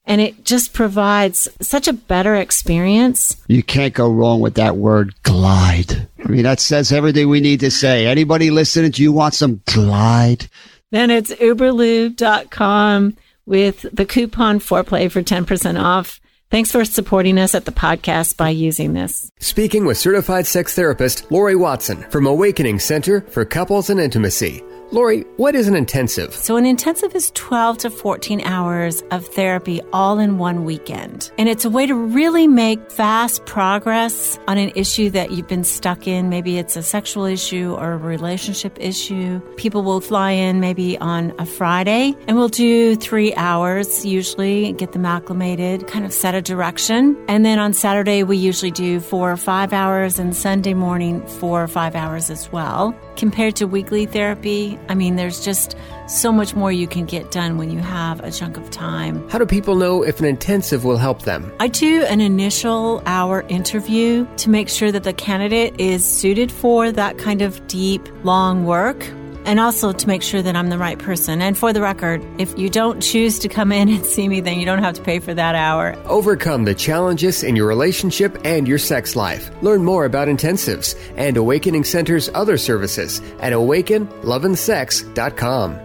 And 0.07 0.21
it 0.21 0.45
just 0.45 0.73
provides 0.73 1.47
such 1.61 1.87
a 1.87 1.93
better 1.93 2.35
experience. 2.35 3.37
You 3.47 3.63
can't 3.63 3.93
go 3.93 4.11
wrong 4.11 4.39
with 4.39 4.53
that 4.55 4.77
word 4.77 5.15
glide. 5.23 6.07
I 6.23 6.27
mean, 6.27 6.43
that 6.43 6.59
says 6.59 6.91
everything 6.91 7.29
we 7.29 7.39
need 7.39 7.61
to 7.61 7.71
say. 7.71 8.05
Anybody 8.05 8.51
listening, 8.51 8.91
do 8.91 9.01
you 9.01 9.11
want 9.11 9.33
some 9.33 9.61
glide? 9.65 10.47
Then 10.91 11.09
it's 11.09 11.31
uberlube.com 11.31 13.17
with 13.45 13.85
the 13.91 14.05
coupon 14.05 14.59
foreplay 14.59 15.09
for 15.09 15.23
10% 15.23 15.81
off. 15.81 16.19
Thanks 16.51 16.71
for 16.71 16.85
supporting 16.85 17.37
us 17.37 17.55
at 17.55 17.65
the 17.65 17.71
podcast 17.71 18.37
by 18.37 18.49
using 18.49 18.93
this. 18.93 19.29
Speaking 19.39 19.85
with 19.85 19.97
certified 19.97 20.47
sex 20.47 20.75
therapist 20.75 21.29
Lori 21.31 21.55
Watson 21.55 22.03
from 22.09 22.27
Awakening 22.27 22.79
Center 22.79 23.21
for 23.21 23.45
Couples 23.45 23.89
and 23.89 23.99
Intimacy. 23.99 24.63
Lori, 24.91 25.21
what 25.37 25.55
is 25.55 25.67
an 25.67 25.75
intensive? 25.75 26.33
So, 26.33 26.57
an 26.57 26.65
intensive 26.65 27.15
is 27.15 27.31
12 27.31 27.79
to 27.79 27.89
14 27.89 28.41
hours 28.41 29.01
of 29.09 29.25
therapy 29.25 29.81
all 29.91 30.19
in 30.19 30.37
one 30.37 30.63
weekend. 30.63 31.31
And 31.39 31.49
it's 31.49 31.65
a 31.65 31.71
way 31.71 31.87
to 31.87 31.95
really 31.95 32.47
make 32.47 32.91
fast 32.91 33.45
progress 33.45 34.37
on 34.47 34.59
an 34.59 34.71
issue 34.75 35.09
that 35.09 35.31
you've 35.31 35.47
been 35.47 35.63
stuck 35.63 36.07
in. 36.07 36.29
Maybe 36.29 36.59
it's 36.59 36.75
a 36.75 36.83
sexual 36.83 37.25
issue 37.25 37.73
or 37.73 37.93
a 37.93 37.97
relationship 37.97 38.77
issue. 38.79 39.39
People 39.57 39.81
will 39.81 40.01
fly 40.01 40.31
in 40.31 40.59
maybe 40.59 40.99
on 40.99 41.33
a 41.39 41.47
Friday 41.47 42.15
and 42.27 42.37
we'll 42.37 42.47
do 42.47 42.95
three 42.95 43.33
hours 43.35 44.05
usually, 44.05 44.73
get 44.73 44.91
them 44.91 45.05
acclimated, 45.05 45.87
kind 45.87 46.05
of 46.05 46.13
set 46.13 46.35
a 46.35 46.41
direction. 46.41 47.17
And 47.27 47.43
then 47.43 47.57
on 47.57 47.73
Saturday, 47.73 48.21
we 48.21 48.37
usually 48.37 48.71
do 48.71 48.99
four 48.99 49.31
or 49.31 49.37
five 49.37 49.73
hours, 49.73 50.19
and 50.19 50.35
Sunday 50.35 50.73
morning, 50.73 51.25
four 51.25 51.63
or 51.63 51.67
five 51.67 51.95
hours 51.95 52.29
as 52.29 52.51
well. 52.51 52.95
Compared 53.15 53.55
to 53.55 53.65
weekly 53.65 54.05
therapy, 54.05 54.74
I 54.89 54.95
mean, 54.95 55.15
there's 55.15 55.43
just 55.43 55.75
so 56.07 56.31
much 56.31 56.55
more 56.55 56.71
you 56.71 56.87
can 56.87 57.05
get 57.05 57.31
done 57.31 57.57
when 57.57 57.71
you 57.71 57.79
have 57.79 58.19
a 58.23 58.31
chunk 58.31 58.57
of 58.57 58.69
time. 58.69 59.27
How 59.29 59.37
do 59.37 59.45
people 59.45 59.75
know 59.75 60.03
if 60.03 60.19
an 60.19 60.25
intensive 60.25 60.85
will 60.85 60.97
help 60.97 61.23
them? 61.23 61.51
I 61.59 61.67
do 61.67 62.03
an 62.03 62.21
initial 62.21 63.01
hour 63.05 63.45
interview 63.49 64.27
to 64.37 64.49
make 64.49 64.69
sure 64.69 64.91
that 64.91 65.03
the 65.03 65.13
candidate 65.13 65.79
is 65.79 66.05
suited 66.09 66.51
for 66.51 66.91
that 66.91 67.17
kind 67.17 67.41
of 67.41 67.65
deep, 67.67 68.07
long 68.23 68.65
work. 68.65 69.05
And 69.45 69.59
also 69.59 69.91
to 69.93 70.07
make 70.07 70.21
sure 70.21 70.41
that 70.41 70.55
I'm 70.55 70.69
the 70.69 70.77
right 70.77 70.99
person. 70.99 71.41
And 71.41 71.57
for 71.57 71.71
the 71.71 71.81
record, 71.81 72.25
if 72.37 72.57
you 72.57 72.69
don't 72.69 73.01
choose 73.01 73.39
to 73.39 73.47
come 73.47 73.71
in 73.71 73.87
and 73.95 74.05
see 74.05 74.27
me, 74.27 74.41
then 74.41 74.59
you 74.59 74.65
don't 74.65 74.83
have 74.83 74.95
to 74.95 75.01
pay 75.01 75.19
for 75.19 75.33
that 75.33 75.55
hour. 75.55 75.95
Overcome 76.05 76.65
the 76.65 76.75
challenges 76.75 77.43
in 77.43 77.55
your 77.55 77.67
relationship 77.67 78.37
and 78.43 78.67
your 78.67 78.79
sex 78.79 79.15
life. 79.15 79.49
Learn 79.61 79.81
more 79.83 80.03
about 80.05 80.27
intensives 80.27 80.99
and 81.15 81.37
Awakening 81.37 81.85
Center's 81.85 82.29
other 82.33 82.57
services 82.57 83.21
at 83.39 83.53
awakenloveandsex.com. 83.53 85.79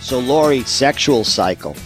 So, 0.00 0.18
Lori, 0.20 0.62
sexual 0.62 1.22
cycle. 1.22 1.76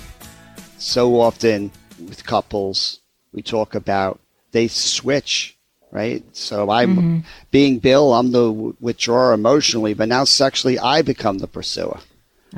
So 0.82 1.20
often 1.20 1.70
with 1.98 2.26
couples, 2.26 2.98
we 3.32 3.40
talk 3.40 3.76
about 3.76 4.18
they 4.50 4.66
switch, 4.66 5.51
right? 5.92 6.24
So 6.32 6.70
I'm 6.70 6.96
mm-hmm. 6.96 7.18
being 7.52 7.78
Bill, 7.78 8.12
I'm 8.14 8.32
the 8.32 8.50
withdrawer 8.50 9.32
emotionally, 9.32 9.94
but 9.94 10.08
now 10.08 10.24
sexually, 10.24 10.78
I 10.78 11.02
become 11.02 11.38
the 11.38 11.46
pursuer. 11.46 12.00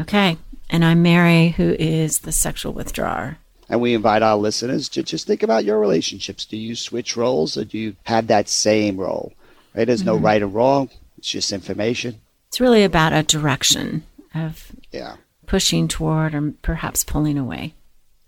Okay. 0.01 0.39
And 0.71 0.85
I'm 0.85 1.03
Mary, 1.03 1.49
who 1.51 1.77
is 1.79 2.21
the 2.21 2.33
sexual 2.33 2.73
withdrawer. 2.73 3.39
And 3.69 3.81
we 3.81 3.95
invite 3.95 4.23
our 4.23 4.37
listeners 4.37 4.89
to 4.91 5.03
just 5.03 5.27
think 5.27 5.43
about 5.43 5.65
your 5.65 5.79
relationships. 5.79 6.45
Do 6.45 6.57
you 6.57 6.77
switch 6.77 7.17
roles 7.17 7.57
or 7.57 7.65
do 7.65 7.77
you 7.77 7.97
have 8.05 8.29
that 8.29 8.49
same 8.49 8.97
role? 8.97 9.33
Right? 9.75 9.87
There's 9.87 10.05
no 10.05 10.17
mm-hmm. 10.17 10.25
right 10.25 10.43
or 10.43 10.47
wrong. 10.47 10.91
It's 11.19 11.31
just 11.31 11.53
information. 11.53 12.21
It's 12.49 12.61
really 12.61 12.85
about 12.85 13.13
a 13.13 13.23
direction 13.23 14.05
of 14.35 14.73
Yeah. 14.93 15.17
pushing 15.47 15.89
toward 15.89 16.35
or 16.35 16.53
perhaps 16.63 17.05
pulling 17.05 17.39
away. 17.39 17.75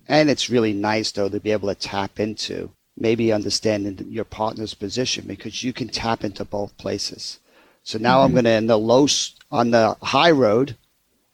And 0.09 0.31
it's 0.31 0.51
really 0.51 0.73
nice 0.73 1.13
though 1.13 1.29
to 1.29 1.41
be 1.41 1.53
able 1.53 1.69
to 1.69 1.75
tap 1.75 2.19
into 2.19 2.71
maybe 2.97 3.33
understanding 3.33 4.07
your 4.11 4.25
partner's 4.25 4.75
position 4.75 5.25
because 5.27 5.63
you 5.63 5.73
can 5.73 5.89
tap 5.89 6.25
into 6.25 6.45
both 6.45 6.77
places. 6.79 7.39
So 7.83 7.99
now 7.99 8.21
I'm 8.21 8.29
mm-hmm. 8.29 8.35
going 8.35 8.45
to 8.45 8.51
in 8.53 8.67
the 8.67 8.79
low 8.79 9.07
on 9.51 9.71
the 9.71 9.97
high 10.03 10.31
road 10.31 10.77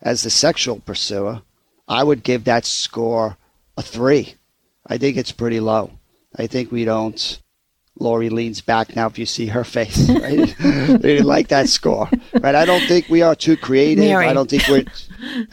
as 0.03 0.23
the 0.23 0.31
sexual 0.31 0.81
pursuer, 0.81 1.43
I 1.89 2.05
would 2.05 2.23
give 2.23 2.45
that 2.45 2.67
score 2.67 3.37
a 3.77 3.83
3. 3.83 4.35
I 4.87 4.99
think 4.99 5.17
it's 5.17 5.33
pretty 5.33 5.61
low. 5.61 5.93
I 6.37 6.47
think 6.47 6.73
we 6.73 6.85
don't 6.85 7.39
Lori 7.99 8.31
leans 8.31 8.61
back 8.61 8.97
now 8.97 9.07
if 9.07 9.19
you 9.19 9.27
see 9.27 9.47
her 9.47 9.65
face. 9.65 10.09
Right? 10.09 10.55
they 10.61 11.15
didn't 11.15 11.27
like 11.27 11.49
that 11.49 11.69
score. 11.69 12.09
Right? 12.41 12.55
I 12.55 12.65
don't 12.65 12.87
think 12.87 13.09
we 13.09 13.23
are 13.23 13.35
too 13.35 13.57
creative. 13.57 14.05
Mary. 14.05 14.27
I 14.27 14.33
don't 14.33 14.49
think 14.49 14.67
we're 14.69 14.85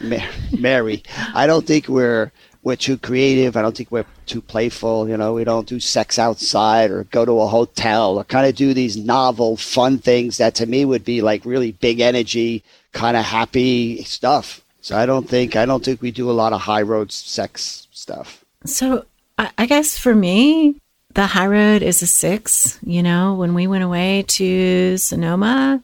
Ma- 0.00 0.58
Mary. 0.58 1.02
I 1.34 1.46
don't 1.46 1.66
think 1.66 1.88
we're 1.88 2.32
we're 2.62 2.76
too 2.76 2.98
creative. 2.98 3.56
I 3.56 3.62
don't 3.62 3.76
think 3.76 3.90
we're 3.90 4.06
too 4.30 4.40
playful. 4.40 5.08
You 5.08 5.16
know, 5.16 5.34
we 5.34 5.44
don't 5.44 5.66
do 5.66 5.80
sex 5.80 6.18
outside 6.18 6.90
or 6.90 7.04
go 7.04 7.24
to 7.24 7.40
a 7.40 7.46
hotel 7.48 8.16
or 8.16 8.24
kind 8.24 8.46
of 8.46 8.54
do 8.54 8.72
these 8.72 8.96
novel, 8.96 9.56
fun 9.56 9.98
things 9.98 10.38
that 10.38 10.54
to 10.56 10.66
me 10.66 10.84
would 10.84 11.04
be 11.04 11.20
like 11.20 11.44
really 11.44 11.72
big 11.72 12.00
energy, 12.00 12.62
kind 12.92 13.16
of 13.16 13.24
happy 13.24 14.04
stuff. 14.04 14.62
So 14.80 14.96
I 14.96 15.04
don't 15.04 15.28
think 15.28 15.56
I 15.56 15.66
don't 15.66 15.84
think 15.84 16.00
we 16.00 16.12
do 16.12 16.30
a 16.30 16.38
lot 16.42 16.52
of 16.52 16.60
high 16.60 16.82
road 16.82 17.12
sex 17.12 17.88
stuff. 17.90 18.44
So 18.64 19.04
I, 19.36 19.50
I 19.58 19.66
guess 19.66 19.98
for 19.98 20.14
me, 20.14 20.76
the 21.14 21.26
high 21.26 21.48
road 21.48 21.82
is 21.82 22.00
a 22.02 22.06
six. 22.06 22.78
You 22.82 23.02
know, 23.02 23.34
when 23.34 23.52
we 23.52 23.66
went 23.66 23.84
away 23.84 24.24
to 24.28 24.96
Sonoma 24.96 25.82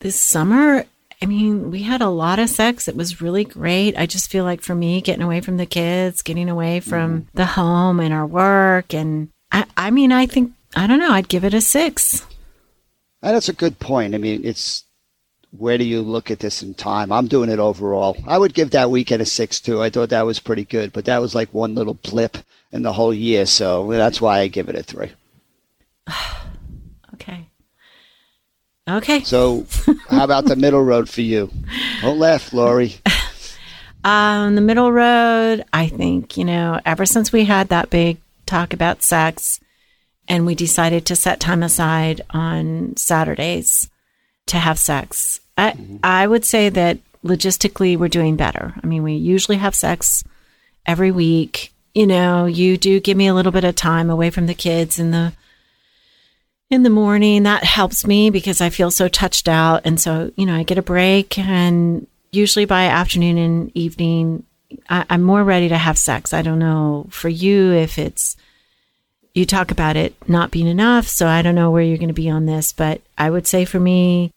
this 0.00 0.18
summer, 0.20 0.84
I 1.22 1.26
mean, 1.26 1.70
we 1.70 1.82
had 1.82 2.02
a 2.02 2.08
lot 2.08 2.40
of 2.40 2.50
sex. 2.50 2.88
It 2.88 2.96
was 2.96 3.22
really 3.22 3.44
great. 3.44 3.96
I 3.96 4.06
just 4.06 4.28
feel 4.28 4.42
like 4.42 4.60
for 4.60 4.74
me, 4.74 5.00
getting 5.00 5.22
away 5.22 5.40
from 5.40 5.56
the 5.56 5.66
kids, 5.66 6.20
getting 6.20 6.48
away 6.48 6.80
from 6.80 7.28
the 7.32 7.46
home 7.46 8.00
and 8.00 8.12
our 8.12 8.26
work. 8.26 8.92
And 8.92 9.28
I, 9.52 9.64
I 9.76 9.92
mean, 9.92 10.10
I 10.10 10.26
think, 10.26 10.52
I 10.74 10.88
don't 10.88 10.98
know, 10.98 11.12
I'd 11.12 11.28
give 11.28 11.44
it 11.44 11.54
a 11.54 11.60
six. 11.60 12.26
And 13.22 13.36
that's 13.36 13.48
a 13.48 13.52
good 13.52 13.78
point. 13.78 14.16
I 14.16 14.18
mean, 14.18 14.40
it's 14.42 14.82
where 15.56 15.78
do 15.78 15.84
you 15.84 16.02
look 16.02 16.32
at 16.32 16.40
this 16.40 16.60
in 16.60 16.74
time? 16.74 17.12
I'm 17.12 17.28
doing 17.28 17.50
it 17.50 17.60
overall. 17.60 18.16
I 18.26 18.36
would 18.36 18.52
give 18.52 18.70
that 18.70 18.90
weekend 18.90 19.22
a 19.22 19.26
six 19.26 19.60
too. 19.60 19.80
I 19.80 19.90
thought 19.90 20.08
that 20.08 20.26
was 20.26 20.40
pretty 20.40 20.64
good, 20.64 20.92
but 20.92 21.04
that 21.04 21.20
was 21.20 21.36
like 21.36 21.54
one 21.54 21.76
little 21.76 21.94
blip 21.94 22.38
in 22.72 22.82
the 22.82 22.94
whole 22.94 23.14
year, 23.14 23.46
so 23.46 23.88
that's 23.92 24.20
why 24.20 24.40
I 24.40 24.48
give 24.48 24.68
it 24.68 24.74
a 24.74 24.82
three. 24.82 25.12
Okay. 28.88 29.22
So, 29.22 29.66
how 30.08 30.24
about 30.24 30.46
the 30.46 30.56
middle 30.56 30.82
road 30.82 31.08
for 31.08 31.20
you? 31.20 31.50
Don't 32.00 32.18
laugh, 32.18 32.52
Lori. 32.52 32.96
Um, 34.04 34.56
the 34.56 34.60
middle 34.60 34.90
road, 34.90 35.64
I 35.72 35.86
think, 35.86 36.36
you 36.36 36.44
know, 36.44 36.80
ever 36.84 37.06
since 37.06 37.32
we 37.32 37.44
had 37.44 37.68
that 37.68 37.90
big 37.90 38.18
talk 38.46 38.72
about 38.72 39.02
sex 39.02 39.60
and 40.26 40.44
we 40.44 40.54
decided 40.54 41.06
to 41.06 41.16
set 41.16 41.38
time 41.38 41.62
aside 41.62 42.20
on 42.30 42.96
Saturdays 42.96 43.88
to 44.46 44.58
have 44.58 44.78
sex, 44.78 45.40
I, 45.56 45.76
I 46.02 46.26
would 46.26 46.44
say 46.44 46.68
that 46.68 46.98
logistically 47.24 47.96
we're 47.96 48.08
doing 48.08 48.34
better. 48.34 48.74
I 48.82 48.86
mean, 48.86 49.04
we 49.04 49.14
usually 49.14 49.58
have 49.58 49.74
sex 49.74 50.24
every 50.84 51.12
week. 51.12 51.72
You 51.94 52.06
know, 52.08 52.46
you 52.46 52.76
do 52.76 52.98
give 52.98 53.16
me 53.16 53.28
a 53.28 53.34
little 53.34 53.52
bit 53.52 53.64
of 53.64 53.76
time 53.76 54.10
away 54.10 54.30
from 54.30 54.46
the 54.46 54.54
kids 54.54 54.98
and 54.98 55.14
the 55.14 55.32
in 56.72 56.82
the 56.82 56.90
morning. 56.90 57.42
That 57.42 57.64
helps 57.64 58.06
me 58.06 58.30
because 58.30 58.62
I 58.62 58.70
feel 58.70 58.90
so 58.90 59.06
touched 59.06 59.46
out. 59.46 59.82
And 59.84 60.00
so, 60.00 60.32
you 60.36 60.46
know, 60.46 60.56
I 60.56 60.62
get 60.62 60.78
a 60.78 60.82
break 60.82 61.38
and 61.38 62.06
usually 62.30 62.64
by 62.64 62.86
afternoon 62.86 63.36
and 63.36 63.70
evening, 63.74 64.44
I, 64.88 65.04
I'm 65.10 65.22
more 65.22 65.44
ready 65.44 65.68
to 65.68 65.76
have 65.76 65.98
sex. 65.98 66.32
I 66.32 66.40
don't 66.40 66.58
know 66.58 67.08
for 67.10 67.28
you 67.28 67.72
if 67.72 67.98
it's, 67.98 68.38
you 69.34 69.44
talk 69.44 69.70
about 69.70 69.96
it 69.96 70.14
not 70.26 70.50
being 70.50 70.66
enough. 70.66 71.08
So 71.08 71.26
I 71.26 71.42
don't 71.42 71.54
know 71.54 71.70
where 71.70 71.82
you're 71.82 71.98
going 71.98 72.08
to 72.08 72.14
be 72.14 72.30
on 72.30 72.46
this, 72.46 72.72
but 72.72 73.02
I 73.18 73.28
would 73.28 73.46
say 73.46 73.66
for 73.66 73.78
me, 73.78 74.30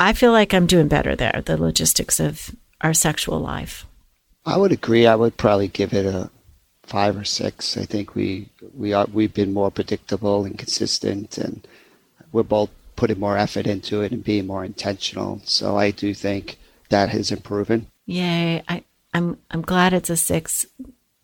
I 0.00 0.12
feel 0.12 0.32
like 0.32 0.52
I'm 0.52 0.66
doing 0.66 0.88
better 0.88 1.14
there, 1.14 1.40
the 1.46 1.56
logistics 1.56 2.18
of 2.18 2.50
our 2.80 2.94
sexual 2.94 3.38
life. 3.38 3.86
I 4.44 4.56
would 4.56 4.72
agree. 4.72 5.06
I 5.06 5.14
would 5.14 5.36
probably 5.36 5.68
give 5.68 5.92
it 5.92 6.04
a 6.04 6.30
five 6.86 7.16
or 7.16 7.24
six. 7.24 7.76
I 7.76 7.84
think 7.84 8.14
we 8.14 8.48
we 8.76 8.92
are 8.92 9.06
we've 9.12 9.34
been 9.34 9.52
more 9.52 9.70
predictable 9.70 10.44
and 10.44 10.58
consistent, 10.58 11.38
and 11.38 11.66
we're 12.32 12.42
both 12.42 12.70
putting 12.96 13.20
more 13.20 13.36
effort 13.36 13.66
into 13.66 14.00
it 14.02 14.12
and 14.12 14.24
being 14.24 14.46
more 14.46 14.64
intentional. 14.64 15.40
So 15.44 15.76
I 15.76 15.90
do 15.90 16.14
think 16.14 16.58
that 16.88 17.10
has 17.10 17.30
improved. 17.30 17.84
Yay. 18.06 18.62
I, 18.68 18.84
I'm, 19.12 19.38
I'm 19.50 19.62
glad 19.62 19.92
it's 19.92 20.10
a 20.10 20.16
six. 20.16 20.64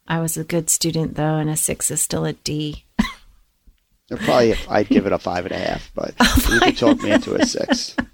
I 0.09 0.21
was 0.21 0.37
a 0.37 0.45
good 0.45 0.69
student 0.69 1.15
though, 1.15 1.37
and 1.37 1.49
a 1.49 1.57
six 1.57 1.91
is 1.91 2.03
still 2.03 2.25
a 2.25 2.33
D. 2.35 2.85
Probably 4.11 4.55
I'd 4.69 4.89
give 4.89 5.07
it 5.07 5.13
a 5.13 5.19
five 5.19 5.47
and 5.47 5.55
a 5.55 5.59
half, 5.59 5.91
but 5.95 6.15
you 6.51 6.61
could 6.61 6.77
talk 6.77 7.01
me 7.03 7.13
into 7.13 7.35
a 7.35 7.47
six. 7.47 7.97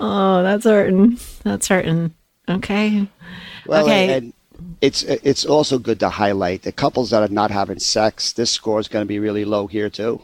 Oh, 0.00 0.42
that's 0.42 0.64
hurting. 0.64 1.18
That's 1.44 1.68
hurting. 1.68 2.12
Okay. 2.48 3.06
Well, 3.64 3.84
Okay. 3.84 4.12
and 4.16 4.32
it's 4.80 5.02
it's 5.02 5.44
also 5.44 5.78
good 5.78 6.00
to 6.00 6.08
highlight 6.10 6.62
the 6.62 6.72
couples 6.72 7.10
that 7.10 7.22
are 7.22 7.32
not 7.32 7.50
having 7.50 7.78
sex. 7.78 8.32
This 8.32 8.50
score 8.50 8.80
is 8.80 8.88
going 8.88 9.04
to 9.04 9.08
be 9.08 9.18
really 9.18 9.44
low 9.44 9.66
here 9.66 9.90
too. 9.90 10.22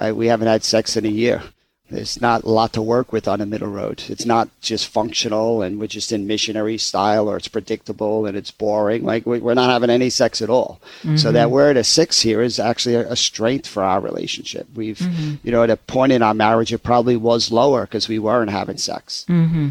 Right? 0.00 0.12
We 0.14 0.26
haven't 0.28 0.48
had 0.48 0.64
sex 0.64 0.96
in 0.96 1.04
a 1.06 1.08
year. 1.08 1.42
there's 1.90 2.20
not 2.20 2.42
a 2.44 2.48
lot 2.50 2.72
to 2.72 2.82
work 2.82 3.12
with 3.12 3.28
on 3.28 3.38
the 3.38 3.46
middle 3.46 3.68
road. 3.68 4.02
It's 4.08 4.24
not 4.24 4.48
just 4.60 4.88
functional 4.88 5.62
and 5.62 5.78
we're 5.78 5.86
just 5.86 6.10
in 6.12 6.26
missionary 6.26 6.78
style 6.78 7.28
or 7.28 7.36
it's 7.36 7.46
predictable 7.46 8.26
and 8.26 8.36
it's 8.36 8.50
boring. 8.50 9.04
Like 9.04 9.26
we- 9.26 9.38
we're 9.38 9.54
not 9.54 9.70
having 9.70 9.90
any 9.90 10.10
sex 10.10 10.40
at 10.42 10.48
all. 10.50 10.80
So 11.16 11.30
that 11.32 11.50
we're 11.50 11.70
at 11.70 11.76
a 11.76 11.84
six 11.84 12.22
here 12.22 12.40
is 12.42 12.58
actually 12.58 12.94
a, 12.96 13.14
strength 13.14 13.68
for 13.68 13.82
our 13.84 14.00
relationship. 14.00 14.66
We've, 14.74 15.00
you 15.44 15.52
know, 15.52 15.62
at 15.62 15.70
a 15.70 15.76
point 15.76 16.12
in 16.12 16.22
our 16.22 16.34
marriage, 16.34 16.72
it 16.72 16.82
probably 16.82 17.16
was 17.16 17.52
lower 17.52 17.82
because 17.82 18.08
we 18.08 18.18
weren't 18.18 18.50
having 18.50 18.78
sex. 18.78 19.24
Mm-hmm. 19.28 19.68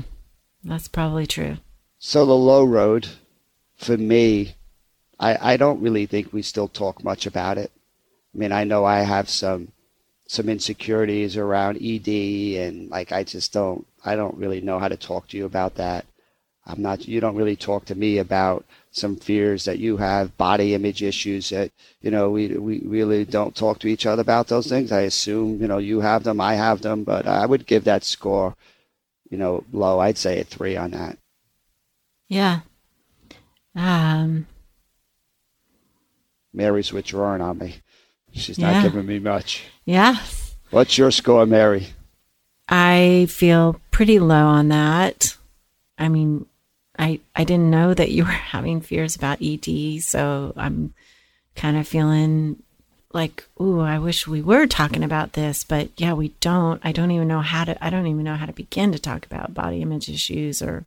That's 0.64 0.88
probably 0.88 1.26
true. 1.28 1.58
So 2.00 2.26
the 2.26 2.36
low 2.36 2.64
road 2.64 3.08
for 3.84 3.98
me, 3.98 4.56
I, 5.20 5.54
I 5.54 5.58
don't 5.58 5.82
really 5.82 6.06
think 6.06 6.32
we 6.32 6.42
still 6.42 6.68
talk 6.68 7.04
much 7.04 7.26
about 7.26 7.58
it. 7.58 7.72
I 8.34 8.38
mean, 8.38 8.52
I 8.52 8.64
know 8.64 8.86
I 8.86 9.00
have 9.02 9.30
some 9.30 9.72
some 10.26 10.50
insecurities 10.50 11.36
around 11.38 11.78
ED 11.82 12.08
and 12.08 12.90
like 12.90 13.12
I 13.12 13.24
just 13.24 13.54
don't 13.54 13.86
I 14.04 14.16
don't 14.16 14.38
really 14.38 14.62
know 14.62 14.80
how 14.80 14.88
to 14.88 14.98
talk 14.98 15.28
to 15.28 15.38
you 15.38 15.46
about 15.46 15.76
that. 15.76 16.06
I'm 16.66 16.82
not 16.82 17.08
you 17.08 17.20
don't 17.20 17.36
really 17.36 17.56
talk 17.56 17.86
to 17.86 17.96
me 17.96 18.18
about 18.18 18.66
some 18.92 19.16
fears 19.18 19.66
that 19.66 19.80
you 19.80 19.98
have, 19.98 20.38
body 20.38 20.74
image 20.74 21.04
issues 21.04 21.50
that, 21.50 21.72
you 22.02 22.12
know, 22.12 22.30
we 22.30 22.56
we 22.58 22.80
really 22.80 23.26
don't 23.26 23.56
talk 23.56 23.80
to 23.80 23.88
each 23.88 24.06
other 24.06 24.22
about 24.22 24.48
those 24.48 24.68
things. 24.68 24.92
I 24.92 25.02
assume, 25.02 25.60
you 25.62 25.68
know, 25.68 25.80
you 25.80 26.00
have 26.02 26.24
them, 26.24 26.40
I 26.40 26.56
have 26.56 26.82
them, 26.82 27.04
but 27.04 27.28
I 27.28 27.46
would 27.46 27.66
give 27.66 27.84
that 27.86 28.04
score, 28.04 28.56
you 29.30 29.38
know, 29.38 29.64
low. 29.74 30.00
I'd 30.00 30.18
say 30.18 30.40
a 30.40 30.44
3 30.44 30.78
on 30.78 30.92
that. 30.92 31.18
Yeah. 32.30 32.62
Um, 33.76 34.48
Mary's 36.54 36.94
withdrawing 36.94 37.42
on 37.42 37.58
me. 37.58 37.76
She's 38.32 38.60
not 38.60 38.84
giving 38.84 39.06
me 39.06 39.20
much. 39.20 39.64
yeah. 39.86 40.18
What's 40.72 40.98
your 40.98 41.12
score, 41.12 41.46
Mary? 41.46 41.88
I 42.68 43.28
feel 43.30 43.80
pretty 43.92 44.18
low 44.18 44.46
on 44.48 44.70
that. 44.70 45.38
I 46.00 46.10
mean, 46.10 46.48
I 46.98 47.20
I 47.36 47.44
didn't 47.44 47.70
know 47.70 47.94
that 47.94 48.12
you 48.12 48.24
were 48.24 48.30
having 48.56 48.82
fears 48.82 49.16
about 49.16 49.42
ED, 49.42 50.02
so 50.02 50.54
I'm 50.58 50.94
kind 51.56 51.78
of 51.78 51.88
feeling 51.88 52.64
like, 53.14 53.44
ooh, 53.62 53.82
I 53.82 54.00
wish 54.00 54.28
we 54.28 54.42
were 54.42 54.66
talking 54.66 55.04
about 55.04 55.34
this, 55.34 55.64
but 55.64 55.90
yeah, 55.98 56.14
we 56.14 56.30
don't. 56.40 56.82
I 56.84 56.92
don't 56.92 57.12
even 57.12 57.28
know 57.28 57.42
how 57.42 57.66
to 57.66 57.84
I 57.84 57.92
don't 57.92 58.08
even 58.08 58.24
know 58.24 58.36
how 58.36 58.48
to 58.48 58.54
begin 58.54 58.92
to 58.94 59.00
talk 59.00 59.26
about 59.28 59.54
body 59.54 59.82
image 59.82 60.10
issues 60.10 60.62
or 60.62 60.86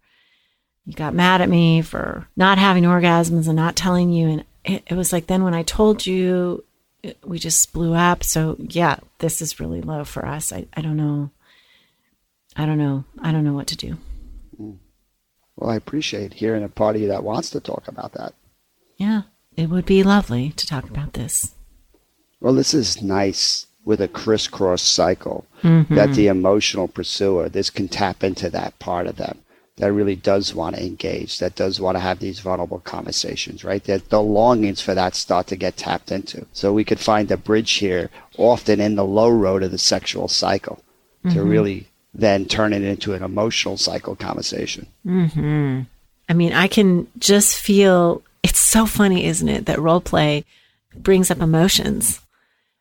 you 0.87 0.94
got 0.94 1.14
mad 1.14 1.40
at 1.40 1.49
me 1.49 1.83
for 1.83 2.29
not 2.37 2.59
having 2.59 2.85
orgasms 2.85 3.46
and 3.46 3.57
not 3.57 3.77
telling 3.77 4.11
you 4.11 4.29
and 4.29 4.44
it, 4.64 4.83
it 4.87 4.94
was 4.94 5.12
like 5.12 5.27
then 5.27 5.44
when 5.44 5.55
I 5.55 5.62
told 5.62 6.07
you 6.07 6.64
it- 7.03 7.18
we 7.25 7.38
just 7.38 7.72
blew 7.72 7.94
up. 7.94 8.25
So 8.25 8.57
yeah, 8.59 8.99
this 9.18 9.40
is 9.40 9.61
really 9.61 9.81
low 9.81 10.05
for 10.05 10.27
us. 10.27 10.53
I, 10.53 10.66
I 10.75 10.81
don't 10.81 10.96
know. 10.96 11.31
I 12.57 12.66
don't 12.66 12.79
know. 12.79 13.05
I 13.20 13.33
don't 13.33 13.44
know 13.44 13.53
what 13.53 13.66
to 13.68 13.77
do. 13.77 13.96
Mm. 14.61 14.79
Well, 15.57 15.70
I 15.70 15.77
appreciate 15.77 16.35
hearing 16.35 16.64
a 16.64 16.68
party 16.68 17.07
that 17.07 17.25
wants 17.25 17.51
to 17.51 17.61
talk 17.61 17.88
about 17.88 18.12
that. 18.12 18.35
Yeah, 18.96 19.22
it 19.57 19.70
would 19.70 19.87
be 19.87 20.03
lovely 20.03 20.51
to 20.51 20.66
talk 20.66 20.88
about 20.88 21.14
this. 21.14 21.55
Well, 22.40 22.55
this 22.55 22.75
is 22.75 23.03
nice 23.03 23.66
with 23.85 24.01
a 24.01 24.09
crisscross 24.09 24.83
cycle 24.83 25.46
mm-hmm. 25.62 25.94
that 25.94 26.14
the 26.14 26.27
emotional 26.27 26.88
pursuer, 26.88 27.49
this 27.49 27.70
can 27.70 27.88
tap 27.88 28.25
into 28.25 28.51
that 28.51 28.79
part 28.79 29.07
of 29.07 29.16
them 29.16 29.38
that 29.77 29.93
really 29.93 30.17
does 30.17 30.55
want 30.55 30.75
to 30.75 30.85
engage, 30.85 31.39
that 31.39 31.55
does 31.55 31.81
want 31.81 31.97
to 31.97 32.01
have 32.01 32.19
these 32.19 32.41
vulnerable 32.41 32.81
conversations, 32.81 33.62
right? 33.62 33.85
That 33.85 34.09
the 34.09 34.23
longings 34.23 34.81
for 34.81 34.95
that 34.95 35.15
start 35.15 35.47
to 35.49 35.57
get 35.57 35.77
tapped 35.77 36.11
into. 36.11 36.47
So 36.53 36.73
we 36.73 36.85
could 36.85 37.01
find 37.01 37.31
a 37.31 37.37
bridge 37.37 37.73
here, 37.73 38.11
often 38.39 38.81
in 38.81 38.95
the 38.95 39.05
low 39.05 39.29
road 39.29 39.62
of 39.62 39.71
the 39.71 39.79
sexual 39.79 40.29
cycle, 40.29 40.83
to 41.25 41.29
mm-hmm. 41.29 41.49
really 41.49 41.87
then 42.15 42.47
turn 42.47 42.73
it 42.73 42.83
into 42.83 43.12
an 43.12 43.23
emotional 43.23 43.77
cycle 43.77 44.17
conversation. 44.17 44.87
Mm-hmm. 45.05 45.83
I 46.29 46.33
mean, 46.33 46.53
I 46.55 46.69
can 46.69 47.09
just 47.19 47.57
feel 47.59 48.23
it's 48.43 48.61
so 48.61 48.87
funny, 48.87 49.27
isn't 49.27 49.49
it, 49.49 49.67
that 49.67 49.79
role 49.79 50.01
play 50.01 50.45
brings 50.95 51.31
up 51.31 51.41
emotions. 51.41 52.21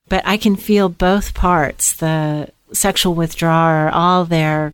But 0.07 0.25
I 0.25 0.37
can 0.37 0.55
feel 0.55 0.87
both 0.87 1.33
parts, 1.33 1.93
the 1.93 2.51
sexual 2.71 3.15
withdrawal, 3.15 3.89
all 3.91 4.25
their, 4.25 4.73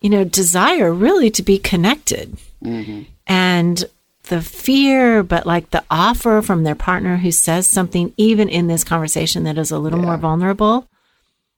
you 0.00 0.10
know, 0.10 0.24
desire 0.24 0.92
really 0.92 1.30
to 1.30 1.42
be 1.42 1.58
connected. 1.58 2.36
And 3.26 3.84
the 4.24 4.42
fear, 4.42 5.22
but 5.22 5.46
like 5.46 5.70
the 5.70 5.84
offer 5.90 6.42
from 6.42 6.64
their 6.64 6.74
partner 6.74 7.16
who 7.18 7.30
says 7.30 7.66
something, 7.68 8.12
even 8.16 8.48
in 8.48 8.66
this 8.66 8.84
conversation 8.84 9.44
that 9.44 9.58
is 9.58 9.70
a 9.70 9.78
little 9.78 9.98
more 10.00 10.16
vulnerable, 10.16 10.88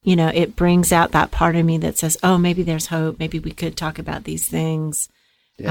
you 0.03 0.17
know, 0.17 0.29
it 0.29 0.55
brings 0.57 0.93
out 0.93 1.13
that 1.13 1.31
part 1.31 1.57
of 1.57 1.65
me 1.65 1.79
that 1.79 1.99
says, 1.99 2.17
oh, 2.23 2.39
maybe 2.39 2.63
there's 2.63 2.87
hope. 2.87 3.19
Maybe 3.19 3.39
we 3.39 3.51
could 3.51 3.77
talk 3.77 3.99
about 3.99 4.25
these 4.25 4.47
things. 4.49 5.09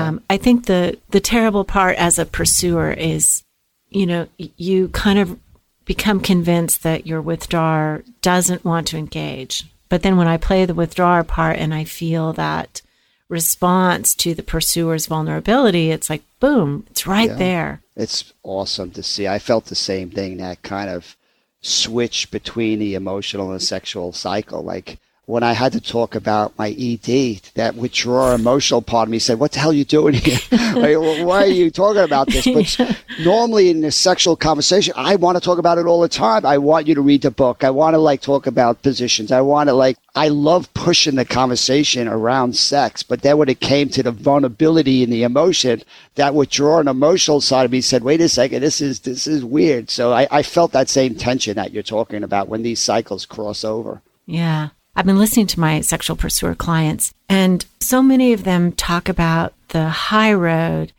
Um, 0.07 0.21
I 0.29 0.37
think 0.37 0.65
the 0.65 0.97
the 1.11 1.21
terrible 1.21 1.63
part 1.63 1.97
as 1.97 2.19
a 2.19 2.25
pursuer 2.25 2.91
is, 2.91 3.43
you 3.89 4.05
know, 4.05 4.27
you 4.37 4.89
kind 4.89 5.17
of 5.17 5.39
become 5.85 6.19
convinced 6.19 6.83
that 6.83 7.07
your 7.07 7.21
withdrawer 7.21 8.03
doesn't 8.21 8.65
want 8.65 8.87
to 8.87 8.97
engage. 8.97 9.65
But 9.89 10.01
then 10.03 10.17
when 10.17 10.27
I 10.27 10.37
play 10.37 10.65
the 10.65 10.73
withdrawer 10.73 11.23
part 11.23 11.57
and 11.57 11.73
I 11.73 11.83
feel 11.83 12.33
that 12.33 12.81
response 13.29 14.15
to 14.15 14.33
the 14.33 14.43
pursuer's 14.43 15.05
vulnerability, 15.07 15.91
it's 15.91 16.09
like 16.09 16.23
boom, 16.39 16.85
it's 16.89 17.05
right 17.07 17.29
Yeah. 17.29 17.35
there. 17.35 17.81
it's 17.95 18.31
awesome 18.43 18.91
to 18.91 19.01
see. 19.03 19.27
I 19.27 19.39
felt 19.39 19.65
the 19.65 19.75
same 19.75 20.09
thing, 20.11 20.37
that 20.37 20.61
kind 20.61 20.89
of 20.89 21.15
switch 21.61 22.29
between 22.31 22.77
the 22.79 22.93
emotional 22.93 23.51
and 23.51 23.61
sexual 23.61 24.13
cycle. 24.13 24.61
Like 24.63 24.99
when 25.27 25.43
I 25.43 25.51
had 25.51 25.73
to 25.73 25.81
talk 25.81 26.15
about 26.15 26.57
my 26.57 26.69
ED, 26.69 27.41
that 27.55 27.75
withdrawal 27.75 28.33
emotional 28.33 28.81
part 28.81 29.09
of 29.09 29.11
me 29.11 29.19
said, 29.19 29.39
What 29.39 29.51
the 29.51 29.59
hell 29.59 29.71
are 29.71 29.73
you 29.73 29.83
doing 29.83 30.13
here? 30.13 30.39
like, 30.73 30.95
"Wh- 30.95 31.25
why 31.25 31.43
are 31.43 31.47
you 31.47 31.69
talking 31.69 32.01
about 32.01 32.27
this? 32.27 32.47
But 32.77 32.97
normally 33.19 33.69
in 33.69 33.83
a 33.83 33.91
sexual 33.91 34.37
conversation, 34.37 34.93
I 34.95 35.17
want 35.17 35.37
to 35.37 35.43
talk 35.43 35.57
about 35.57 35.79
it 35.79 35.85
all 35.85 35.99
the 35.99 36.07
time. 36.07 36.45
I 36.45 36.57
want 36.57 36.87
you 36.87 36.95
to 36.95 37.01
read 37.01 37.23
the 37.23 37.31
book. 37.31 37.65
I 37.65 37.71
want 37.71 37.93
to 37.93 37.97
like 37.97 38.21
talk 38.21 38.47
about 38.47 38.83
positions. 38.83 39.33
I 39.33 39.41
want 39.41 39.67
to 39.67 39.73
like, 39.73 39.97
I 40.15 40.29
love 40.29 40.73
pushing 40.73 41.15
the 41.15 41.25
conversation 41.25 42.07
around 42.07 42.55
sex. 42.55 43.03
But 43.03 43.21
then 43.21 43.37
when 43.37 43.49
it 43.49 43.59
came 43.59 43.89
to 43.89 44.03
the 44.03 44.13
vulnerability 44.13 45.03
and 45.03 45.11
the 45.11 45.23
emotion, 45.23 45.83
that 46.15 46.35
withdrawal 46.35 46.87
emotional 46.87 47.41
side 47.41 47.65
of 47.65 47.71
me 47.73 47.81
said, 47.81 48.01
wait 48.01 48.21
a 48.21 48.29
second, 48.29 48.61
this 48.61 48.79
is, 48.79 49.01
this 49.01 49.27
is 49.27 49.43
weird. 49.43 49.89
So 49.89 50.13
I, 50.13 50.25
I 50.31 50.41
felt 50.41 50.71
that 50.71 50.87
same 50.87 51.15
tension 51.15 51.55
that 51.57 51.73
you're 51.73 51.83
talking 51.83 52.23
about 52.23 52.47
when 52.47 52.63
these 52.63 52.79
cycles 52.79 53.25
cross 53.25 53.65
over. 53.65 54.01
Yeah. 54.25 54.69
I've 54.97 55.05
been 55.05 55.19
listening 55.19 55.45
to 55.47 55.59
my 55.59 55.81
sexual 55.81 56.15
pursuer 56.15 56.55
clients, 56.55 57.13
and 57.29 57.63
so 57.79 58.01
many 58.01 58.33
of 58.33 58.43
them 58.43 58.71
talk 58.71 59.07
about 59.07 59.53
the 59.67 59.89
high 59.89 60.33
road 60.33 60.91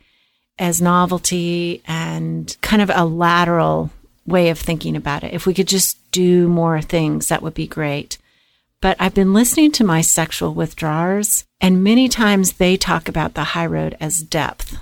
as 0.57 0.81
novelty 0.81 1.83
and 1.85 2.55
kind 2.61 2.81
of 2.81 2.89
a 2.95 3.03
lateral 3.03 3.91
way 4.25 4.51
of 4.51 4.57
thinking 4.57 4.95
about 4.95 5.25
it. 5.25 5.33
If 5.33 5.45
we 5.45 5.53
could 5.53 5.67
just 5.67 5.97
do 6.11 6.47
more 6.47 6.81
things, 6.81 7.27
that 7.27 7.41
would 7.41 7.53
be 7.53 7.67
great. 7.67 8.17
But 8.79 8.95
I've 9.01 9.13
been 9.13 9.33
listening 9.33 9.73
to 9.73 9.83
my 9.83 9.99
sexual 9.99 10.53
withdrawers, 10.53 11.43
and 11.59 11.83
many 11.83 12.07
times 12.07 12.53
they 12.53 12.77
talk 12.77 13.09
about 13.09 13.33
the 13.33 13.43
high 13.43 13.65
road 13.65 13.97
as 13.99 14.19
depth. 14.19 14.77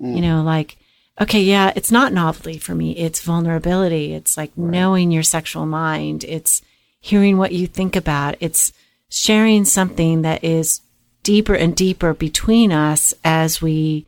Mm. 0.00 0.14
You 0.14 0.22
know, 0.22 0.42
like, 0.42 0.76
okay, 1.20 1.42
yeah, 1.42 1.72
it's 1.74 1.90
not 1.90 2.12
novelty 2.12 2.58
for 2.58 2.76
me. 2.76 2.96
It's 2.96 3.20
vulnerability. 3.20 4.14
It's 4.14 4.36
like 4.36 4.56
knowing 4.56 5.10
your 5.10 5.24
sexual 5.24 5.66
mind. 5.66 6.22
It's 6.22 6.62
hearing 7.00 7.38
what 7.38 7.52
you 7.52 7.66
think 7.66 7.96
about. 7.96 8.36
It's 8.40 8.72
sharing 9.08 9.64
something 9.64 10.22
that 10.22 10.44
is 10.44 10.80
deeper 11.22 11.54
and 11.54 11.74
deeper 11.76 12.14
between 12.14 12.72
us 12.72 13.14
as 13.24 13.60
we 13.60 14.06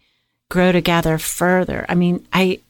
grow 0.49 0.73
together 0.73 1.19
further. 1.19 1.87
I 1.89 1.95
mean, 1.95 2.27
I, 2.33 2.61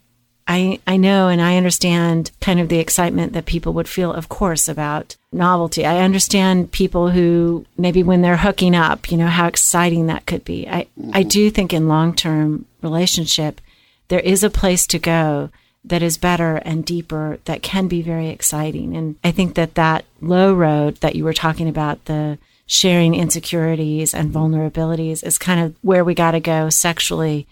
I, 0.47 0.81
I 0.87 0.97
know 0.97 1.29
and 1.29 1.41
I 1.41 1.57
understand 1.57 2.31
kind 2.41 2.61
of 2.61 2.69
the 2.69 2.79
excitement 2.79 3.33
that 3.33 3.47
people 3.47 3.73
would 3.75 3.89
feel, 3.89 4.13
of 4.13 4.29
course, 4.29 4.69
about 4.69 5.17
novelty. 5.33 5.87
I 5.87 6.01
understand 6.01 6.73
people 6.73 7.11
who 7.11 7.65
maybe 7.77 8.03
when 8.03 8.23
they're 8.23 8.37
hooking 8.37 8.75
up, 8.75 9.11
you 9.11 9.17
know, 9.17 9.29
how 9.29 9.47
exciting 9.47 10.07
that 10.07 10.27
could 10.27 10.45
be. 10.45 10.69
I, 10.69 10.87
I 11.13 11.21
mm-hmm. 11.23 11.29
do 11.29 11.51
think 11.51 11.73
in 11.73 11.89
long 11.89 12.15
term 12.15 12.67
relationship, 12.83 13.61
there 14.09 14.21
is 14.21 14.43
a 14.43 14.51
place 14.51 14.87
to 14.89 14.99
go 14.99 15.51
that 15.85 16.03
is 16.03 16.19
better 16.19 16.57
and 16.57 16.85
deeper 16.85 17.39
that 17.45 17.63
can 17.63 17.89
be 17.89 18.03
very 18.03 18.29
exciting. 18.29 18.97
And 18.97 19.17
I 19.25 19.31
think 19.31 19.55
that 19.55 19.75
that 19.77 20.05
low 20.21 20.55
road 20.55 20.97
that 20.97 21.17
you 21.17 21.25
were 21.25 21.33
talking 21.33 21.69
about, 21.69 22.05
the 22.05 22.39
sharing 22.67 23.15
insecurities 23.15 24.15
and 24.15 24.33
vulnerabilities 24.33 25.25
is 25.25 25.39
kind 25.39 25.61
of 25.61 25.75
where 25.83 26.05
we 26.05 26.15
got 26.15 26.33
to 26.33 26.41
go 26.41 26.69
sexually 26.69 27.47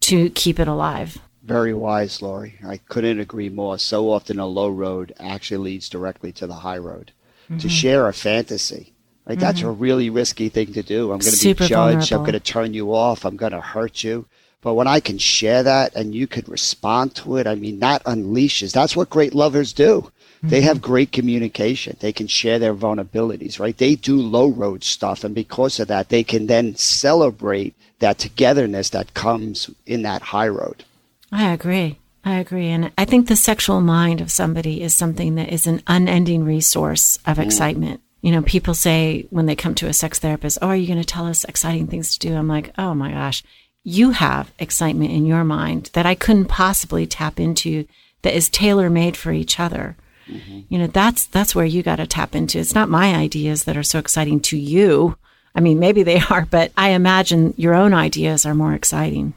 to 0.00 0.30
keep 0.30 0.58
it 0.58 0.68
alive. 0.68 1.18
Very 1.42 1.74
wise, 1.74 2.22
Lori. 2.22 2.54
I 2.66 2.78
couldn't 2.78 3.20
agree 3.20 3.50
more. 3.50 3.78
So 3.78 4.10
often 4.10 4.38
a 4.38 4.46
low 4.46 4.70
road 4.70 5.12
actually 5.20 5.58
leads 5.58 5.88
directly 5.90 6.32
to 6.32 6.46
the 6.46 6.54
high 6.54 6.78
road. 6.78 7.12
To 7.48 7.54
mm-hmm. 7.54 7.68
share 7.68 8.08
a 8.08 8.14
fantasy. 8.14 8.94
Like 9.26 9.38
that's 9.38 9.60
mm-hmm. 9.60 9.68
a 9.68 9.72
really 9.72 10.08
risky 10.08 10.48
thing 10.48 10.72
to 10.72 10.82
do. 10.82 11.12
I'm 11.12 11.18
going 11.18 11.34
to 11.34 11.54
be 11.54 11.66
judged. 11.66 12.12
I'm 12.12 12.20
going 12.20 12.32
to 12.32 12.40
turn 12.40 12.72
you 12.72 12.94
off. 12.94 13.26
I'm 13.26 13.36
going 13.36 13.52
to 13.52 13.60
hurt 13.60 14.02
you. 14.02 14.26
But 14.64 14.74
when 14.74 14.88
I 14.88 14.98
can 14.98 15.18
share 15.18 15.62
that 15.62 15.94
and 15.94 16.14
you 16.14 16.26
could 16.26 16.48
respond 16.48 17.14
to 17.16 17.36
it, 17.36 17.46
I 17.46 17.54
mean, 17.54 17.80
that 17.80 18.02
unleashes. 18.04 18.72
That's 18.72 18.96
what 18.96 19.10
great 19.10 19.34
lovers 19.34 19.74
do. 19.74 20.10
They 20.42 20.60
mm-hmm. 20.60 20.68
have 20.68 20.80
great 20.80 21.12
communication. 21.12 21.98
They 22.00 22.14
can 22.14 22.28
share 22.28 22.58
their 22.58 22.74
vulnerabilities, 22.74 23.60
right? 23.60 23.76
They 23.76 23.94
do 23.94 24.16
low 24.16 24.48
road 24.48 24.82
stuff. 24.82 25.22
And 25.22 25.34
because 25.34 25.78
of 25.80 25.88
that, 25.88 26.08
they 26.08 26.24
can 26.24 26.46
then 26.46 26.76
celebrate 26.76 27.74
that 27.98 28.18
togetherness 28.18 28.88
that 28.90 29.12
comes 29.12 29.68
in 29.84 30.00
that 30.02 30.22
high 30.22 30.48
road. 30.48 30.84
I 31.30 31.52
agree. 31.52 31.98
I 32.24 32.36
agree. 32.36 32.68
And 32.68 32.90
I 32.96 33.04
think 33.04 33.28
the 33.28 33.36
sexual 33.36 33.82
mind 33.82 34.22
of 34.22 34.30
somebody 34.30 34.80
is 34.80 34.94
something 34.94 35.34
that 35.34 35.52
is 35.52 35.66
an 35.66 35.82
unending 35.86 36.44
resource 36.44 37.18
of 37.26 37.36
mm. 37.36 37.44
excitement. 37.44 38.00
You 38.22 38.32
know, 38.32 38.40
people 38.40 38.72
say 38.72 39.26
when 39.28 39.44
they 39.44 39.56
come 39.56 39.74
to 39.74 39.88
a 39.88 39.92
sex 39.92 40.20
therapist, 40.20 40.56
Oh, 40.62 40.68
are 40.68 40.76
you 40.76 40.86
going 40.86 40.98
to 40.98 41.04
tell 41.04 41.26
us 41.26 41.44
exciting 41.44 41.86
things 41.86 42.16
to 42.16 42.28
do? 42.28 42.34
I'm 42.34 42.48
like, 42.48 42.72
Oh 42.78 42.94
my 42.94 43.10
gosh, 43.12 43.42
you 43.84 44.10
have 44.10 44.52
excitement 44.58 45.12
in 45.12 45.26
your 45.26 45.44
mind 45.44 45.90
that 45.92 46.06
I 46.06 46.14
couldn't 46.14 46.46
possibly 46.46 47.06
tap 47.06 47.38
into 47.38 47.86
that 48.22 48.34
is 48.34 48.48
tailor 48.48 48.88
made 48.88 49.16
for 49.16 49.30
each 49.30 49.60
other. 49.60 49.96
Mm-hmm. 50.26 50.60
You 50.70 50.78
know, 50.78 50.86
that's, 50.86 51.26
that's 51.26 51.54
where 51.54 51.66
you 51.66 51.82
got 51.82 51.96
to 51.96 52.06
tap 52.06 52.34
into. 52.34 52.58
It's 52.58 52.74
not 52.74 52.88
my 52.88 53.14
ideas 53.14 53.64
that 53.64 53.76
are 53.76 53.82
so 53.82 53.98
exciting 53.98 54.40
to 54.40 54.56
you. 54.56 55.18
I 55.54 55.60
mean, 55.60 55.78
maybe 55.78 56.02
they 56.02 56.20
are, 56.30 56.46
but 56.50 56.72
I 56.76 56.90
imagine 56.90 57.52
your 57.58 57.74
own 57.74 57.92
ideas 57.92 58.46
are 58.46 58.54
more 58.54 58.72
exciting. 58.72 59.34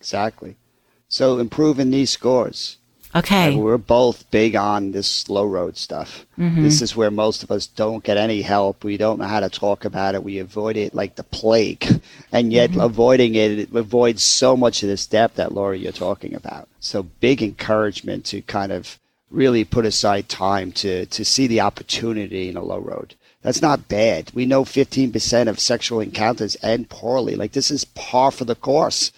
Exactly. 0.00 0.56
So 1.08 1.38
improving 1.38 1.90
these 1.90 2.10
scores. 2.10 2.78
Okay. 3.14 3.56
we're 3.56 3.78
both 3.78 4.30
big 4.30 4.54
on 4.54 4.92
this 4.92 5.28
low 5.28 5.44
road 5.44 5.76
stuff. 5.76 6.26
Mm-hmm. 6.38 6.62
This 6.62 6.80
is 6.80 6.94
where 6.94 7.10
most 7.10 7.42
of 7.42 7.50
us 7.50 7.66
don't 7.66 8.04
get 8.04 8.16
any 8.16 8.42
help. 8.42 8.84
We 8.84 8.96
don't 8.96 9.18
know 9.18 9.26
how 9.26 9.40
to 9.40 9.50
talk 9.50 9.84
about 9.84 10.14
it. 10.14 10.22
We 10.22 10.38
avoid 10.38 10.76
it 10.76 10.94
like 10.94 11.16
the 11.16 11.24
plague. 11.24 12.00
And 12.32 12.52
yet 12.52 12.70
mm-hmm. 12.70 12.80
avoiding 12.80 13.34
it, 13.34 13.58
it 13.58 13.74
avoids 13.74 14.22
so 14.22 14.56
much 14.56 14.84
of 14.84 14.88
this 14.88 15.06
depth 15.06 15.34
that 15.34 15.52
Lori 15.52 15.80
you're 15.80 15.90
talking 15.90 16.34
about. 16.34 16.68
So 16.78 17.02
big 17.02 17.42
encouragement 17.42 18.24
to 18.26 18.40
kind 18.42 18.70
of 18.70 19.00
really 19.30 19.64
put 19.64 19.84
aside 19.84 20.28
time 20.28 20.70
to, 20.72 21.06
to 21.06 21.24
see 21.24 21.48
the 21.48 21.60
opportunity 21.60 22.48
in 22.48 22.56
a 22.56 22.62
low 22.62 22.78
road. 22.78 23.16
That's 23.42 23.62
not 23.62 23.88
bad. 23.88 24.30
We 24.34 24.46
know 24.46 24.64
15% 24.64 25.48
of 25.48 25.58
sexual 25.58 26.00
encounters 26.00 26.56
end 26.62 26.90
poorly. 26.90 27.36
Like 27.36 27.52
this 27.52 27.70
is 27.70 27.84
par 27.84 28.30
for 28.30 28.44
the 28.44 28.54
course. 28.54 29.12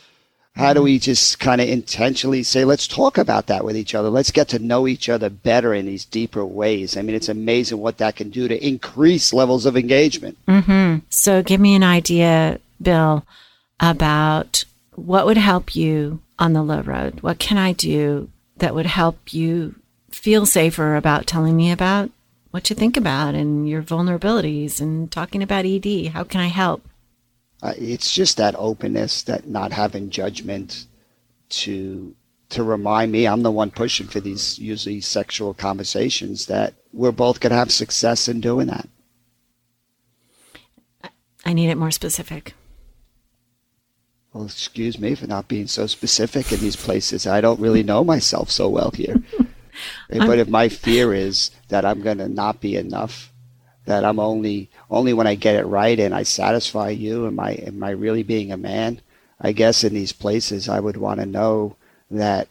How 0.54 0.74
do 0.74 0.82
we 0.82 0.98
just 0.98 1.40
kind 1.40 1.60
of 1.62 1.68
intentionally 1.68 2.42
say, 2.42 2.64
let's 2.64 2.86
talk 2.86 3.16
about 3.16 3.46
that 3.46 3.64
with 3.64 3.76
each 3.76 3.94
other. 3.94 4.10
Let's 4.10 4.30
get 4.30 4.48
to 4.48 4.58
know 4.58 4.86
each 4.86 5.08
other 5.08 5.30
better 5.30 5.72
in 5.72 5.86
these 5.86 6.04
deeper 6.04 6.44
ways. 6.44 6.96
I 6.96 7.02
mean, 7.02 7.16
it's 7.16 7.30
amazing 7.30 7.78
what 7.78 7.98
that 7.98 8.16
can 8.16 8.28
do 8.28 8.48
to 8.48 8.66
increase 8.66 9.32
levels 9.32 9.64
of 9.64 9.76
engagement. 9.78 10.36
Mm-hmm. 10.46 11.06
So, 11.08 11.42
give 11.42 11.60
me 11.60 11.74
an 11.74 11.82
idea, 11.82 12.60
Bill, 12.80 13.24
about 13.80 14.64
what 14.94 15.24
would 15.24 15.38
help 15.38 15.74
you 15.74 16.20
on 16.38 16.52
the 16.52 16.62
low 16.62 16.82
road. 16.82 17.20
What 17.22 17.38
can 17.38 17.56
I 17.56 17.72
do 17.72 18.28
that 18.58 18.74
would 18.74 18.86
help 18.86 19.32
you 19.32 19.74
feel 20.10 20.44
safer 20.44 20.96
about 20.96 21.26
telling 21.26 21.56
me 21.56 21.72
about 21.72 22.10
what 22.50 22.68
you 22.68 22.76
think 22.76 22.98
about 22.98 23.34
and 23.34 23.66
your 23.66 23.82
vulnerabilities 23.82 24.80
and 24.80 25.10
talking 25.10 25.42
about 25.42 25.64
ED? 25.64 26.08
How 26.08 26.24
can 26.24 26.40
I 26.40 26.48
help? 26.48 26.86
Uh, 27.62 27.74
it's 27.78 28.12
just 28.12 28.36
that 28.36 28.56
openness, 28.58 29.22
that 29.22 29.46
not 29.46 29.72
having 29.72 30.10
judgment 30.10 30.86
to 31.48 32.14
to 32.48 32.62
remind 32.62 33.10
me 33.10 33.26
I'm 33.26 33.42
the 33.42 33.50
one 33.50 33.70
pushing 33.70 34.06
for 34.06 34.20
these 34.20 34.58
usually 34.58 35.00
sexual 35.00 35.54
conversations 35.54 36.46
that 36.46 36.74
we're 36.92 37.12
both 37.12 37.40
going 37.40 37.50
to 37.50 37.56
have 37.56 37.72
success 37.72 38.28
in 38.28 38.42
doing 38.42 38.66
that. 38.66 38.88
I 41.46 41.54
need 41.54 41.70
it 41.70 41.78
more 41.78 41.90
specific. 41.90 42.54
Well, 44.32 44.44
excuse 44.44 44.98
me 44.98 45.14
for 45.14 45.26
not 45.26 45.48
being 45.48 45.66
so 45.66 45.86
specific 45.86 46.52
in 46.52 46.60
these 46.60 46.76
places. 46.76 47.26
I 47.26 47.40
don't 47.40 47.60
really 47.60 47.82
know 47.82 48.04
myself 48.04 48.50
so 48.50 48.68
well 48.68 48.90
here. 48.90 49.22
but 50.10 50.38
if 50.38 50.48
my 50.48 50.68
fear 50.68 51.14
is 51.14 51.50
that 51.68 51.84
I'm 51.84 52.02
going 52.02 52.18
to 52.18 52.28
not 52.28 52.60
be 52.60 52.76
enough, 52.76 53.32
that 53.86 54.04
I'm 54.04 54.18
only 54.18 54.70
only 54.92 55.14
when 55.14 55.26
I 55.26 55.34
get 55.34 55.56
it 55.56 55.64
right 55.64 55.98
and 55.98 56.14
I 56.14 56.22
satisfy 56.22 56.90
you, 56.90 57.26
am 57.26 57.40
I 57.40 57.52
am 57.52 57.82
I 57.82 57.90
really 57.90 58.22
being 58.22 58.52
a 58.52 58.56
man? 58.56 59.00
I 59.40 59.52
guess 59.52 59.82
in 59.82 59.94
these 59.94 60.12
places 60.12 60.68
I 60.68 60.78
would 60.78 60.96
want 60.96 61.18
to 61.20 61.26
know 61.26 61.76
that 62.10 62.46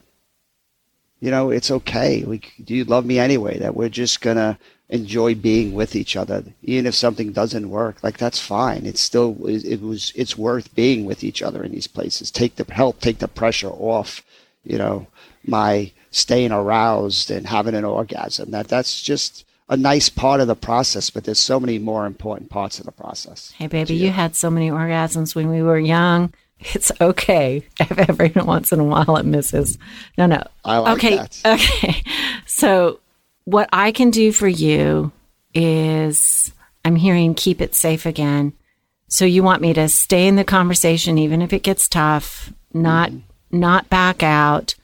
you 1.20 1.30
know 1.30 1.50
it's 1.50 1.70
okay. 1.70 2.24
We, 2.24 2.42
you 2.66 2.84
love 2.84 3.06
me 3.06 3.18
anyway. 3.18 3.58
That 3.58 3.76
we're 3.76 3.88
just 3.88 4.20
gonna 4.20 4.58
enjoy 4.88 5.36
being 5.36 5.72
with 5.72 5.94
each 5.94 6.16
other, 6.16 6.44
even 6.62 6.86
if 6.86 6.96
something 6.96 7.32
doesn't 7.32 7.70
work. 7.70 8.02
Like 8.02 8.18
that's 8.18 8.40
fine. 8.40 8.86
It's 8.86 9.00
still 9.00 9.36
it 9.46 9.80
was 9.80 10.12
it's 10.16 10.36
worth 10.36 10.74
being 10.74 11.04
with 11.04 11.22
each 11.22 11.42
other 11.42 11.62
in 11.62 11.70
these 11.70 11.86
places. 11.86 12.30
Take 12.32 12.56
the 12.56 12.66
help, 12.74 13.00
take 13.00 13.20
the 13.20 13.28
pressure 13.28 13.70
off. 13.70 14.22
You 14.64 14.78
know 14.78 15.06
my 15.46 15.92
staying 16.10 16.52
aroused 16.52 17.30
and 17.30 17.46
having 17.46 17.76
an 17.76 17.84
orgasm. 17.84 18.50
That 18.50 18.66
that's 18.66 19.00
just 19.00 19.44
a 19.72 19.76
nice 19.76 20.10
part 20.10 20.42
of 20.42 20.48
the 20.48 20.54
process, 20.54 21.08
but 21.08 21.24
there's 21.24 21.38
so 21.38 21.58
many 21.58 21.78
more 21.78 22.04
important 22.04 22.50
parts 22.50 22.78
of 22.78 22.84
the 22.84 22.92
process. 22.92 23.52
Hey, 23.52 23.68
baby, 23.68 23.94
you 23.94 24.10
had 24.10 24.36
so 24.36 24.50
many 24.50 24.68
orgasms 24.70 25.34
when 25.34 25.48
we 25.48 25.62
were 25.62 25.78
young. 25.78 26.32
It's 26.74 26.92
okay 27.00 27.66
if 27.80 27.98
every 27.98 28.28
once 28.36 28.70
in 28.70 28.78
a 28.78 28.84
while 28.84 29.16
it 29.16 29.26
misses. 29.26 29.78
No, 30.16 30.26
no. 30.26 30.46
I 30.64 30.78
like 30.78 30.96
okay, 30.96 31.16
that. 31.16 31.40
Okay. 31.44 32.04
So, 32.46 33.00
what 33.46 33.68
I 33.72 33.90
can 33.90 34.10
do 34.10 34.30
for 34.30 34.46
you 34.46 35.10
is 35.54 36.52
I'm 36.84 36.94
hearing 36.94 37.34
keep 37.34 37.60
it 37.60 37.74
safe 37.74 38.06
again. 38.06 38.52
So, 39.08 39.24
you 39.24 39.42
want 39.42 39.60
me 39.60 39.74
to 39.74 39.88
stay 39.88 40.28
in 40.28 40.36
the 40.36 40.44
conversation, 40.44 41.18
even 41.18 41.42
if 41.42 41.52
it 41.52 41.64
gets 41.64 41.88
tough, 41.88 42.52
not, 42.72 43.10
mm-hmm. 43.10 43.58
not 43.58 43.90
back 43.90 44.22
out. 44.22 44.76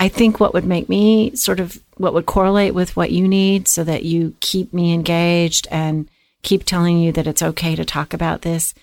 I 0.00 0.08
think 0.08 0.40
what 0.40 0.52
would 0.52 0.64
make 0.64 0.88
me 0.88 1.36
sort 1.36 1.60
of 1.60 1.78
what 1.96 2.14
would 2.14 2.26
correlate 2.26 2.74
with 2.74 2.96
what 2.96 3.10
you 3.10 3.28
need 3.28 3.68
so 3.68 3.84
that 3.84 4.04
you 4.04 4.34
keep 4.40 4.72
me 4.72 4.92
engaged 4.92 5.68
and 5.70 6.08
keep 6.42 6.64
telling 6.64 6.98
you 6.98 7.12
that 7.12 7.26
it's 7.26 7.42
okay 7.42 7.74
to 7.76 7.84
talk 7.84 8.12
about 8.14 8.42
this 8.42 8.74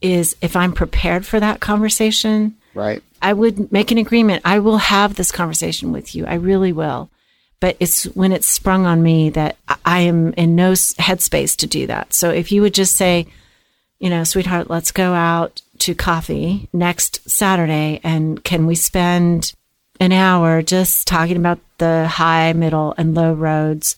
is 0.00 0.36
if 0.40 0.56
I'm 0.56 0.72
prepared 0.72 1.26
for 1.26 1.40
that 1.40 1.60
conversation. 1.60 2.56
Right. 2.74 3.02
I 3.20 3.32
would 3.32 3.70
make 3.70 3.90
an 3.90 3.98
agreement. 3.98 4.42
I 4.44 4.60
will 4.60 4.78
have 4.78 5.14
this 5.14 5.32
conversation 5.32 5.92
with 5.92 6.14
you. 6.14 6.26
I 6.26 6.34
really 6.34 6.72
will. 6.72 7.10
But 7.60 7.76
it's 7.78 8.04
when 8.04 8.32
it's 8.32 8.46
sprung 8.46 8.86
on 8.86 9.02
me 9.02 9.30
that 9.30 9.56
I 9.84 10.00
am 10.00 10.32
in 10.34 10.56
no 10.56 10.72
headspace 10.72 11.56
to 11.58 11.66
do 11.66 11.86
that. 11.88 12.14
So 12.14 12.30
if 12.30 12.50
you 12.50 12.62
would 12.62 12.72
just 12.72 12.96
say, 12.96 13.26
you 13.98 14.08
know, 14.08 14.24
sweetheart, 14.24 14.70
let's 14.70 14.92
go 14.92 15.12
out 15.12 15.60
to 15.80 15.94
coffee 15.94 16.68
next 16.72 17.28
Saturday 17.28 18.00
and 18.02 18.42
can 18.42 18.66
we 18.66 18.74
spend 18.74 19.52
an 20.00 20.12
hour 20.12 20.62
just 20.62 21.06
talking 21.06 21.36
about 21.36 21.60
the 21.78 22.08
high, 22.08 22.52
middle, 22.54 22.94
and 22.98 23.14
low 23.14 23.32
roads 23.32 23.96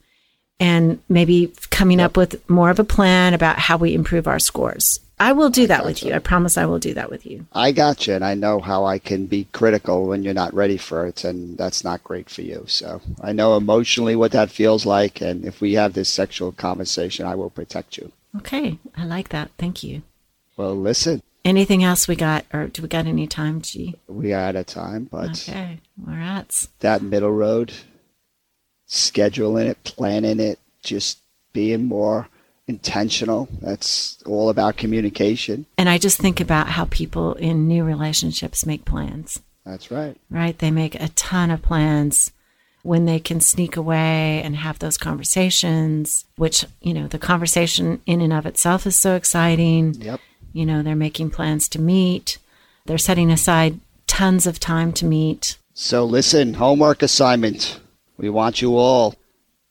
and 0.61 1.01
maybe 1.09 1.53
coming 1.71 1.99
yep. 1.99 2.11
up 2.11 2.17
with 2.17 2.49
more 2.49 2.71
of 2.71 2.79
a 2.79 2.85
plan 2.85 3.35
about 3.35 3.59
how 3.59 3.77
we 3.77 3.95
improve 3.95 4.29
our 4.29 4.39
scores. 4.39 5.01
I 5.19 5.33
will 5.33 5.51
do 5.51 5.69
that 5.69 5.85
with 5.85 6.03
you. 6.03 6.15
I 6.15 6.19
promise 6.19 6.57
I 6.57 6.67
will 6.67 6.81
do 6.81 6.95
that 6.95 7.11
with 7.11 7.25
you. 7.25 7.47
I 7.53 7.71
got 7.71 8.07
you, 8.07 8.15
and 8.15 8.25
I 8.25 8.35
know 8.35 8.61
how 8.61 8.85
I 8.85 8.99
can 8.99 9.27
be 9.27 9.47
critical 9.53 10.07
when 10.07 10.25
you're 10.25 10.35
not 10.35 10.53
ready 10.53 10.77
for 10.77 11.07
it, 11.07 11.23
and 11.23 11.57
that's 11.57 11.85
not 11.85 12.03
great 12.03 12.29
for 12.29 12.43
you. 12.43 12.65
So 12.67 13.01
I 13.21 13.33
know 13.33 13.57
emotionally 13.57 14.17
what 14.17 14.33
that 14.33 14.51
feels 14.51 14.85
like, 14.85 15.21
and 15.21 15.45
if 15.45 15.61
we 15.61 15.75
have 15.75 15.93
this 15.93 16.09
sexual 16.09 16.51
conversation, 16.51 17.25
I 17.25 17.37
will 17.37 17.51
protect 17.51 17.97
you. 17.97 18.11
Okay, 18.39 18.79
I 18.97 19.05
like 19.05 19.29
that. 19.29 19.51
Thank 19.59 19.85
you. 19.85 20.03
Well, 20.57 20.75
listen, 20.75 21.23
Anything 21.45 21.83
else 21.83 22.07
we 22.07 22.15
got, 22.15 22.45
or 22.53 22.69
do 22.69 22.83
we 22.83 22.89
got 22.89 23.07
any 23.07 23.27
time, 23.27 23.63
G? 23.63 23.97
We 24.07 24.33
are 24.33 24.41
out 24.41 24.57
of 24.57 24.67
time, 24.67 25.09
but 25.11 25.31
okay, 25.31 25.81
we're 25.97 26.21
at 26.21 26.69
that 26.81 27.03
middle 27.03 27.33
road, 27.33 27.73
scheduling 28.89 29.67
it, 29.67 29.83
planning 29.83 30.39
it, 30.39 30.61
just 30.83 31.19
being 31.53 31.85
more 31.85 32.29
intentional. 32.69 33.49
That's 33.61 34.23
all 34.25 34.51
about 34.51 34.77
communication. 34.77 35.67
And 35.77 35.89
I 35.89 35.99
just 35.99 36.19
think 36.19 36.41
about 36.41 36.69
how 36.69 36.85
people 36.87 37.35
in 37.35 37.67
new 37.67 37.83
relationships 37.83 38.65
make 38.65 38.85
plans. 38.85 39.41
That's 39.67 39.91
right. 39.91 40.17
Right? 40.31 40.57
They 40.57 40.71
make 40.71 40.95
a 40.95 41.09
ton 41.09 41.51
of 41.51 41.63
plans 41.63 42.33
when 42.83 43.05
they 43.05 43.21
can 43.21 43.41
sneak 43.41 43.77
away 43.77 44.43
and 44.43 44.57
have 44.57 44.79
those 44.79 44.99
conversations, 44.99 46.25
which, 46.37 46.65
you 46.81 46.95
know, 46.95 47.07
the 47.07 47.19
conversation 47.19 48.01
in 48.07 48.21
and 48.21 48.33
of 48.33 48.47
itself 48.47 48.87
is 48.87 48.97
so 48.97 49.15
exciting. 49.15 49.95
Yep. 49.95 50.21
You 50.53 50.67
know, 50.67 50.83
they're 50.83 50.95
making 50.95 51.31
plans 51.31 51.69
to 51.71 51.81
meet, 51.81 52.39
they're 52.87 52.99
setting 52.99 53.31
aside 53.31 53.81
tons 54.07 54.47
of 54.47 54.61
time 54.61 54.93
to 54.93 55.05
meet. 55.05 55.57
So, 55.75 56.05
listen, 56.05 56.55
homework 56.55 57.03
assignment. 57.03 57.81
We 58.19 58.29
want 58.29 58.61
you 58.61 58.77
all 58.77 59.15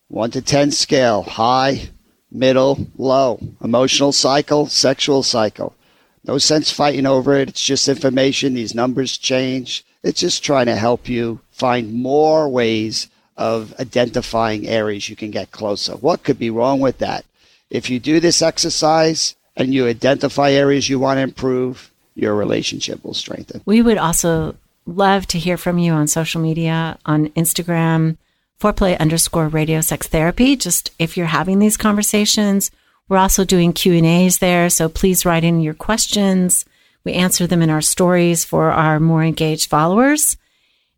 1 0.08 0.32
to 0.32 0.41
10 0.41 0.72
scale 0.72 1.22
high, 1.24 1.89
middle, 2.32 2.88
low. 2.98 3.39
Emotional 3.63 4.12
cycle, 4.12 4.67
sexual 4.67 5.24
cycle. 5.24 5.76
No 6.24 6.38
sense 6.38 6.72
fighting 6.72 7.06
over 7.06 7.34
it. 7.36 7.50
It's 7.50 7.63
just 7.63 7.88
information. 7.88 8.54
These 8.54 8.76
numbers 8.76 9.17
change. 9.17 9.86
It's 10.04 10.20
just 10.20 10.44
trying 10.44 10.65
to 10.67 10.76
help 10.76 11.08
you 11.08 11.39
find 11.52 11.94
more 11.94 12.50
ways 12.50 13.08
of 13.38 13.74
identifying 13.80 14.67
areas 14.67 15.10
you 15.10 15.15
can 15.15 15.32
get 15.32 15.52
closer. 15.52 15.94
What 15.94 16.24
could 16.24 16.38
be 16.38 16.50
wrong 16.50 16.80
with 16.80 16.98
that? 17.00 17.26
If 17.70 17.89
you 17.89 18.00
do 18.00 18.20
this 18.20 18.41
exercise, 18.41 19.36
and 19.62 19.74
you 19.74 19.88
identify 19.88 20.52
areas 20.52 20.89
you 20.89 21.00
want 21.00 21.17
to 21.17 21.21
improve, 21.21 21.91
your 22.15 22.36
relationship 22.36 23.04
will 23.04 23.13
strengthen. 23.13 23.62
We 23.65 23.82
would 23.82 23.97
also 23.97 24.56
love 24.86 25.28
to 25.28 25.39
hear 25.39 25.58
from 25.58 25.78
you 25.78 25.93
on 25.93 26.08
social 26.08 26.41
media, 26.41 26.97
on 27.06 27.30
Instagram, 27.30 28.17
foreplay 28.60 28.97
underscore 29.00 29.47
radio 29.47 29.82
sex 29.82 30.08
therapy. 30.08 30.56
Just 30.56 30.91
if 31.00 31.17
you're 31.17 31.28
having 31.28 31.60
these 31.60 31.78
conversations, 31.78 32.71
we're 33.10 33.17
also 33.17 33.43
doing 33.43 33.74
Q 33.74 33.93
and 33.93 34.06
A's 34.06 34.38
there. 34.38 34.69
So 34.69 34.88
please 34.88 35.26
write 35.26 35.43
in 35.43 35.62
your 35.62 35.74
questions. 35.74 36.65
We 37.04 37.13
answer 37.13 37.47
them 37.47 37.62
in 37.62 37.69
our 37.69 37.82
stories 37.82 38.45
for 38.45 38.71
our 38.71 39.00
more 39.00 39.24
engaged 39.24 39.69
followers. 39.69 40.38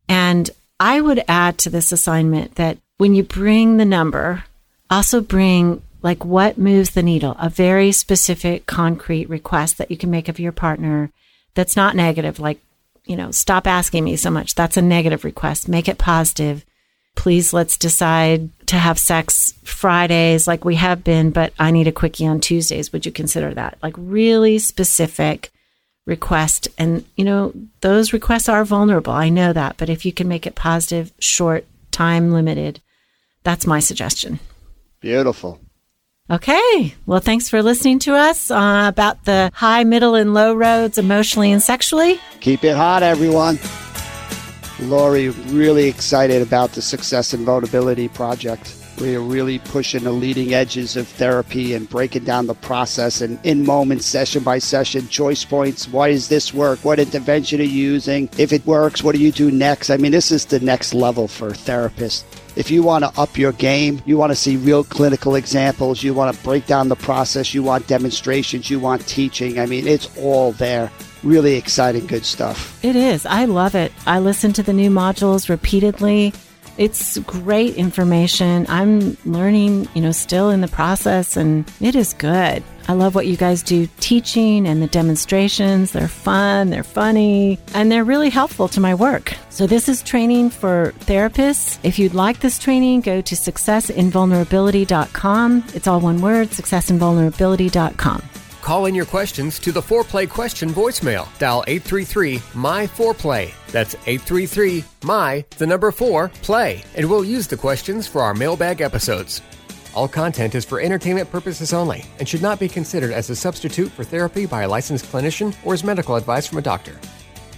And 0.10 0.50
I 0.80 1.00
would 1.00 1.24
add 1.28 1.58
to 1.60 1.70
this 1.70 1.92
assignment 1.92 2.56
that 2.56 2.78
when 2.98 3.16
you 3.16 3.24
bring 3.24 3.78
the 3.78 3.86
number, 3.86 4.44
also 4.90 5.22
bring 5.22 5.82
like 6.04 6.26
what 6.26 6.58
moves 6.58 6.92
the 6.92 7.02
needle, 7.02 7.36
a 7.40 7.50
very 7.50 7.92
specific, 7.92 8.66
concrete 8.66 9.30
request 9.30 9.78
that 9.78 9.90
you 9.90 9.98
can 9.98 10.12
make 10.12 10.28
of 10.28 10.40
your 10.40 10.52
partner 10.52 11.12
that's 11.56 11.76
not 11.76 11.96
negative, 11.96 12.40
like, 12.40 12.60
you 13.06 13.16
know, 13.16 13.32
stop 13.32 13.66
asking 13.66 14.04
me 14.04 14.16
so 14.16 14.30
much. 14.30 14.54
That's 14.54 14.78
a 14.78 14.82
negative 14.82 15.24
request. 15.24 15.68
Make 15.68 15.88
it 15.88 15.98
positive. 15.98 16.66
Please 17.16 17.54
let's 17.54 17.78
decide 17.78 18.50
to 18.68 18.76
have 18.76 19.00
sex 19.00 19.54
Fridays 19.64 20.48
like 20.48 20.66
we 20.66 20.76
have 20.76 21.04
been, 21.04 21.30
but 21.30 21.54
I 21.60 21.72
need 21.72 21.88
a 21.88 21.92
quickie 21.92 22.28
on 22.28 22.40
Tuesdays. 22.40 22.92
Would 22.92 23.06
you 23.06 23.12
consider 23.12 23.54
that? 23.54 23.78
Like 23.82 23.94
really 23.98 24.60
specific 24.60 25.52
request. 26.06 26.68
And, 26.78 27.06
you 27.16 27.24
know, 27.24 27.54
those 27.82 28.14
requests 28.14 28.50
are 28.50 28.66
vulnerable. 28.66 29.14
I 29.14 29.30
know 29.30 29.54
that. 29.54 29.78
But 29.78 29.90
if 29.90 30.06
you 30.06 30.12
can 30.12 30.28
make 30.28 30.46
it 30.46 30.56
positive, 30.56 31.14
short, 31.20 31.66
time 31.92 32.32
limited, 32.32 32.82
that's 33.44 33.68
my 33.68 33.80
suggestion. 33.80 34.40
Beautiful. 35.00 35.60
Okay. 36.34 36.96
Well, 37.06 37.20
thanks 37.20 37.48
for 37.48 37.62
listening 37.62 38.00
to 38.00 38.16
us 38.16 38.50
uh, 38.50 38.86
about 38.88 39.24
the 39.26 39.52
high, 39.54 39.84
middle, 39.84 40.16
and 40.16 40.34
low 40.34 40.56
roads 40.56 40.98
emotionally 40.98 41.52
and 41.52 41.62
sexually. 41.62 42.20
Keep 42.40 42.64
it 42.64 42.76
hot, 42.76 43.04
everyone. 43.04 43.60
Lori, 44.80 45.30
really 45.30 45.88
excited 45.88 46.42
about 46.42 46.72
the 46.72 46.82
Success 46.82 47.36
in 47.36 47.46
Vulnerability 47.46 48.08
Project. 48.08 48.76
We 49.00 49.16
are 49.16 49.22
really 49.22 49.60
pushing 49.60 50.06
the 50.06 50.12
leading 50.12 50.56
edges 50.56 50.98
of 50.98 51.08
therapy 51.08 51.76
and 51.76 51.88
breaking 51.88 52.24
down 52.24 52.48
the 52.48 52.56
process 52.56 53.22
and 53.22 53.40
in 53.46 53.64
moment, 53.64 54.02
session 54.02 54.42
by 54.42 54.58
session, 54.58 55.08
choice 55.10 55.46
points. 55.46 55.88
Why 55.88 56.10
does 56.10 56.30
this 56.30 56.52
work? 56.52 56.80
What 56.84 56.98
intervention 56.98 57.60
are 57.60 57.64
you 57.64 57.92
using? 57.92 58.28
If 58.40 58.52
it 58.52 58.66
works, 58.66 59.04
what 59.04 59.14
do 59.14 59.22
you 59.22 59.32
do 59.32 59.52
next? 59.52 59.92
I 59.92 59.98
mean, 59.98 60.12
this 60.12 60.32
is 60.32 60.48
the 60.48 60.60
next 60.60 60.96
level 60.96 61.28
for 61.28 61.52
therapists. 61.52 62.24
If 62.56 62.70
you 62.70 62.84
want 62.84 63.04
to 63.04 63.20
up 63.20 63.38
your 63.38 63.52
game, 63.52 64.02
you 64.06 64.18
want 64.18 64.32
to 64.32 64.36
see 64.36 64.58
real 64.58 64.84
clinical 64.84 65.36
examples, 65.36 66.04
you 66.04 66.14
want 66.14 66.36
to 66.36 66.44
break 66.44 66.68
down 66.68 66.90
the 66.90 66.96
process, 66.96 67.54
you 67.54 67.64
want 67.64 67.88
demonstrations, 67.88 68.70
you 68.70 68.80
want 68.80 69.06
teaching. 69.08 69.60
I 69.60 69.66
mean, 69.66 69.88
it's 69.88 70.16
all 70.18 70.52
there. 70.54 70.92
Really 71.24 71.56
exciting, 71.56 72.06
good 72.06 72.26
stuff. 72.26 72.84
It 72.84 72.96
is. 72.96 73.26
I 73.26 73.46
love 73.46 73.76
it. 73.76 73.92
I 74.06 74.20
listen 74.20 74.54
to 74.54 74.64
the 74.64 74.74
new 74.74 74.90
modules 74.90 75.50
repeatedly. 75.50 76.34
It's 76.78 77.18
great 77.20 77.76
information. 77.76 78.66
I'm 78.70 79.18
learning, 79.26 79.88
you 79.94 80.02
know, 80.02 80.12
still 80.12 80.50
in 80.50 80.62
the 80.62 80.68
process, 80.68 81.38
and 81.38 81.72
it 81.80 81.96
is 81.96 82.14
good. 82.14 82.64
I 82.88 82.94
love 82.94 83.14
what 83.16 83.28
you 83.28 83.38
guys 83.38 83.64
do 83.64 83.88
teaching 84.00 84.68
and 84.68 84.82
the 84.82 84.88
demonstrations. 84.88 85.92
They're 85.92 86.08
fun, 86.08 86.70
they're 86.70 86.84
funny, 86.84 87.60
and 87.74 87.92
they're 87.92 88.04
really 88.04 88.30
helpful 88.30 88.68
to 88.70 88.80
my 88.80 88.96
work. 88.96 89.34
So, 89.50 89.68
this 89.68 89.88
is 89.88 90.02
training 90.02 90.50
for 90.50 90.94
therapists. 91.00 91.78
If 91.84 92.00
you'd 92.00 92.14
like 92.14 92.40
this 92.40 92.60
training, 92.60 93.02
go 93.02 93.22
to 93.22 93.36
successinvulnerability.com. 93.36 95.64
It's 95.74 95.88
all 95.88 96.02
one 96.02 96.22
word 96.22 96.50
successinvulnerability.com. 96.50 98.33
Call 98.64 98.86
in 98.86 98.96
your 98.96 99.06
questions 99.06 99.60
to 99.60 99.74
the 99.74 99.82
Foreplay 99.82 100.30
question 100.30 100.70
voicemail. 100.70 101.28
Dial 101.38 101.66
833 101.68 102.42
My 102.56 102.88
Foreplay. 102.88 103.52
That's 103.74 103.96
833 103.96 104.86
My, 105.04 105.44
the 105.58 105.68
number 105.68 105.92
4, 105.92 106.30
play. 106.30 106.82
And 106.96 107.10
we'll 107.10 107.26
use 107.26 107.46
the 107.46 107.58
questions 107.58 108.08
for 108.08 108.22
our 108.22 108.34
mailbag 108.34 108.80
episodes. 108.80 109.42
All 109.94 110.08
content 110.08 110.56
is 110.56 110.64
for 110.64 110.80
entertainment 110.80 111.30
purposes 111.30 111.74
only 111.74 112.06
and 112.20 112.30
should 112.30 112.42
not 112.42 112.58
be 112.58 112.70
considered 112.70 113.12
as 113.12 113.30
a 113.30 113.36
substitute 113.36 113.92
for 113.92 114.06
therapy 114.06 114.46
by 114.46 114.62
a 114.62 114.70
licensed 114.70 115.12
clinician 115.12 115.54
or 115.66 115.74
as 115.74 115.84
medical 115.84 116.16
advice 116.16 116.48
from 116.48 116.60
a 116.60 116.62
doctor. 116.62 116.98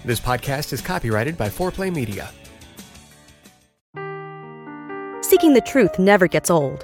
This 0.06 0.20
podcast 0.20 0.74
is 0.74 0.82
copyrighted 0.82 1.38
by 1.38 1.50
Foreplay 1.50 1.94
Media. 1.94 2.32
Seeking 5.22 5.54
the 5.54 5.62
truth 5.68 6.00
never 6.00 6.28
gets 6.28 6.50
old. 6.50 6.84